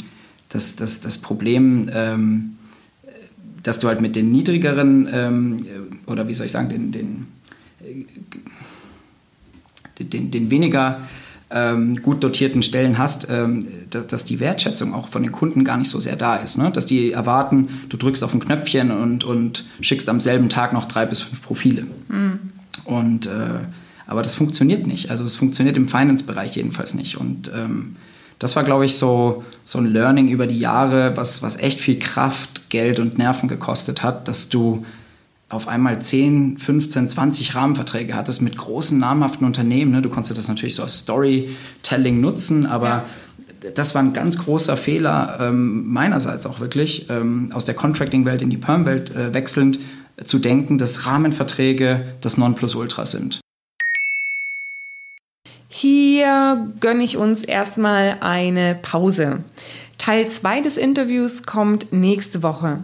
das, 0.50 0.76
das, 0.76 1.02
das 1.02 1.18
Problem, 1.18 1.90
ähm, 1.94 2.58
dass 3.64 3.80
du 3.80 3.88
halt 3.88 4.02
mit 4.02 4.16
den 4.16 4.32
niedrigeren 4.32 5.10
ähm, 5.12 5.66
oder 6.06 6.28
wie 6.28 6.34
soll 6.34 6.46
ich 6.46 6.52
sagen, 6.52 6.70
den, 6.70 6.92
den, 6.92 7.28
äh, 7.84 8.06
den, 10.04 10.32
den 10.32 10.50
weniger 10.50 11.02
ähm, 11.50 11.98
gut 12.02 12.24
dotierten 12.24 12.62
Stellen 12.62 12.98
hast, 12.98 13.28
ähm, 13.30 13.68
dass, 13.90 14.08
dass, 14.08 14.26
die 14.26 14.40
Wertschätzung 14.40 14.94
auch 14.94 15.08
von 15.08 15.24
den 15.24 15.32
Kunden 15.32 15.64
gar 15.64 15.78
nicht 15.78 15.90
so 15.90 16.00
sehr 16.00 16.16
da 16.16 16.38
ist. 16.38 16.58
Ne? 16.58 16.72
Dass 16.72 16.86
die 16.86 17.12
erwarten, 17.12 17.70
du 17.90 17.98
drückst 17.98 18.24
auf 18.24 18.34
ein 18.34 18.40
Knöpfchen 18.40 18.92
und, 18.92 19.24
und 19.24 19.66
schickst 19.80 20.10
am 20.10 20.20
selben 20.20 20.50
Tag 20.50 20.74
noch 20.74 20.86
drei 20.86 21.06
bis 21.06 21.22
fünf 21.22 21.42
Profile. 21.42 21.88
Mhm. 22.10 22.40
Und, 22.84 23.28
äh, 23.28 23.60
aber 24.06 24.24
das 24.24 24.36
funktioniert 24.36 24.88
nicht. 24.88 25.10
Also 25.10 25.24
es 25.24 25.36
funktioniert 25.36 25.78
im 25.78 25.88
Finance-Bereich 25.88 26.56
jedenfalls 26.56 26.94
nicht. 26.94 27.18
Und 27.18 27.52
ähm, 27.54 27.96
das 28.40 28.56
war, 28.56 28.64
glaube 28.64 28.86
ich, 28.86 28.98
so, 28.98 29.44
so 29.64 29.80
ein 29.80 29.86
Learning 29.86 30.28
über 30.28 30.48
die 30.48 30.60
Jahre, 30.60 31.18
was, 31.18 31.42
was 31.42 31.58
echt 31.58 31.80
viel 31.80 32.00
Kraft, 32.00 32.70
Geld 32.70 33.00
und 33.00 33.18
Nerven 33.18 33.50
gekostet 33.50 34.04
hat, 34.04 34.28
dass 34.28 34.50
du 34.50 34.86
auf 35.50 35.68
einmal 35.68 36.02
10, 36.02 36.58
15, 36.58 37.08
20 37.08 37.56
Rahmenverträge 37.56 38.16
hattest 38.16 38.42
mit 38.42 38.58
großen 38.58 39.00
namhaften 39.00 39.48
Unternehmen. 39.48 39.92
Ne? 39.92 40.02
Du 40.02 40.10
konntest 40.10 40.38
das 40.38 40.50
natürlich 40.50 40.76
so 40.76 40.84
als 40.84 41.00
Storytelling 41.00 42.20
nutzen, 42.20 42.66
aber 42.66 42.88
ja. 42.88 43.06
das 43.74 43.96
war 43.96 44.04
ein 44.04 44.14
ganz 44.14 44.38
großer 44.38 44.76
Fehler 44.76 45.38
ähm, 45.40 45.88
meinerseits 45.92 46.46
auch 46.46 46.60
wirklich, 46.60 47.10
ähm, 47.10 47.50
aus 47.54 47.66
der 47.66 47.76
Contracting-Welt 47.76 48.42
in 48.42 48.50
die 48.50 48.58
Perm-Welt 48.58 49.16
äh, 49.16 49.34
wechselnd 49.34 49.80
äh, 50.18 50.26
zu 50.26 50.38
denken, 50.38 50.78
dass 50.78 51.06
Rahmenverträge 51.06 52.04
das 52.20 52.38
Nonplusultra 52.38 53.06
sind. 53.06 53.40
Hier 55.80 56.72
gönne 56.80 57.04
ich 57.04 57.18
uns 57.18 57.44
erstmal 57.44 58.18
eine 58.22 58.74
Pause. 58.74 59.44
Teil 60.00 60.28
2 60.28 60.62
des 60.62 60.76
Interviews 60.76 61.44
kommt 61.44 61.94
nächste 61.94 62.42
Woche. 62.42 62.80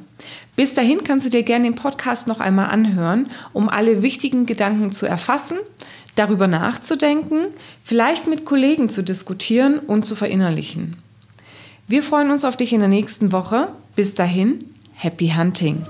Bis 0.56 0.76
dahin 0.76 1.04
kannst 1.04 1.26
du 1.26 1.32
dir 1.32 1.42
gerne 1.42 1.64
den 1.66 1.74
Podcast 1.74 2.28
noch 2.28 2.40
einmal 2.40 2.68
anhören, 2.70 3.32
um 3.52 3.68
alle 3.68 4.04
wichtigen 4.04 4.46
Gedanken 4.46 4.92
zu 4.92 5.08
erfassen, 5.08 5.58
darüber 6.14 6.48
nachzudenken, 6.48 7.48
vielleicht 7.84 8.28
mit 8.28 8.46
Kollegen 8.46 8.90
zu 8.90 9.02
diskutieren 9.02 9.80
und 9.80 10.06
zu 10.06 10.16
verinnerlichen. 10.16 10.98
Wir 11.88 12.04
freuen 12.04 12.30
uns 12.30 12.46
auf 12.46 12.58
dich 12.58 12.74
in 12.74 12.80
der 12.80 12.90
nächsten 12.90 13.32
Woche. 13.32 13.70
Bis 13.96 14.14
dahin, 14.14 14.66
happy 14.94 15.34
hunting! 15.36 15.82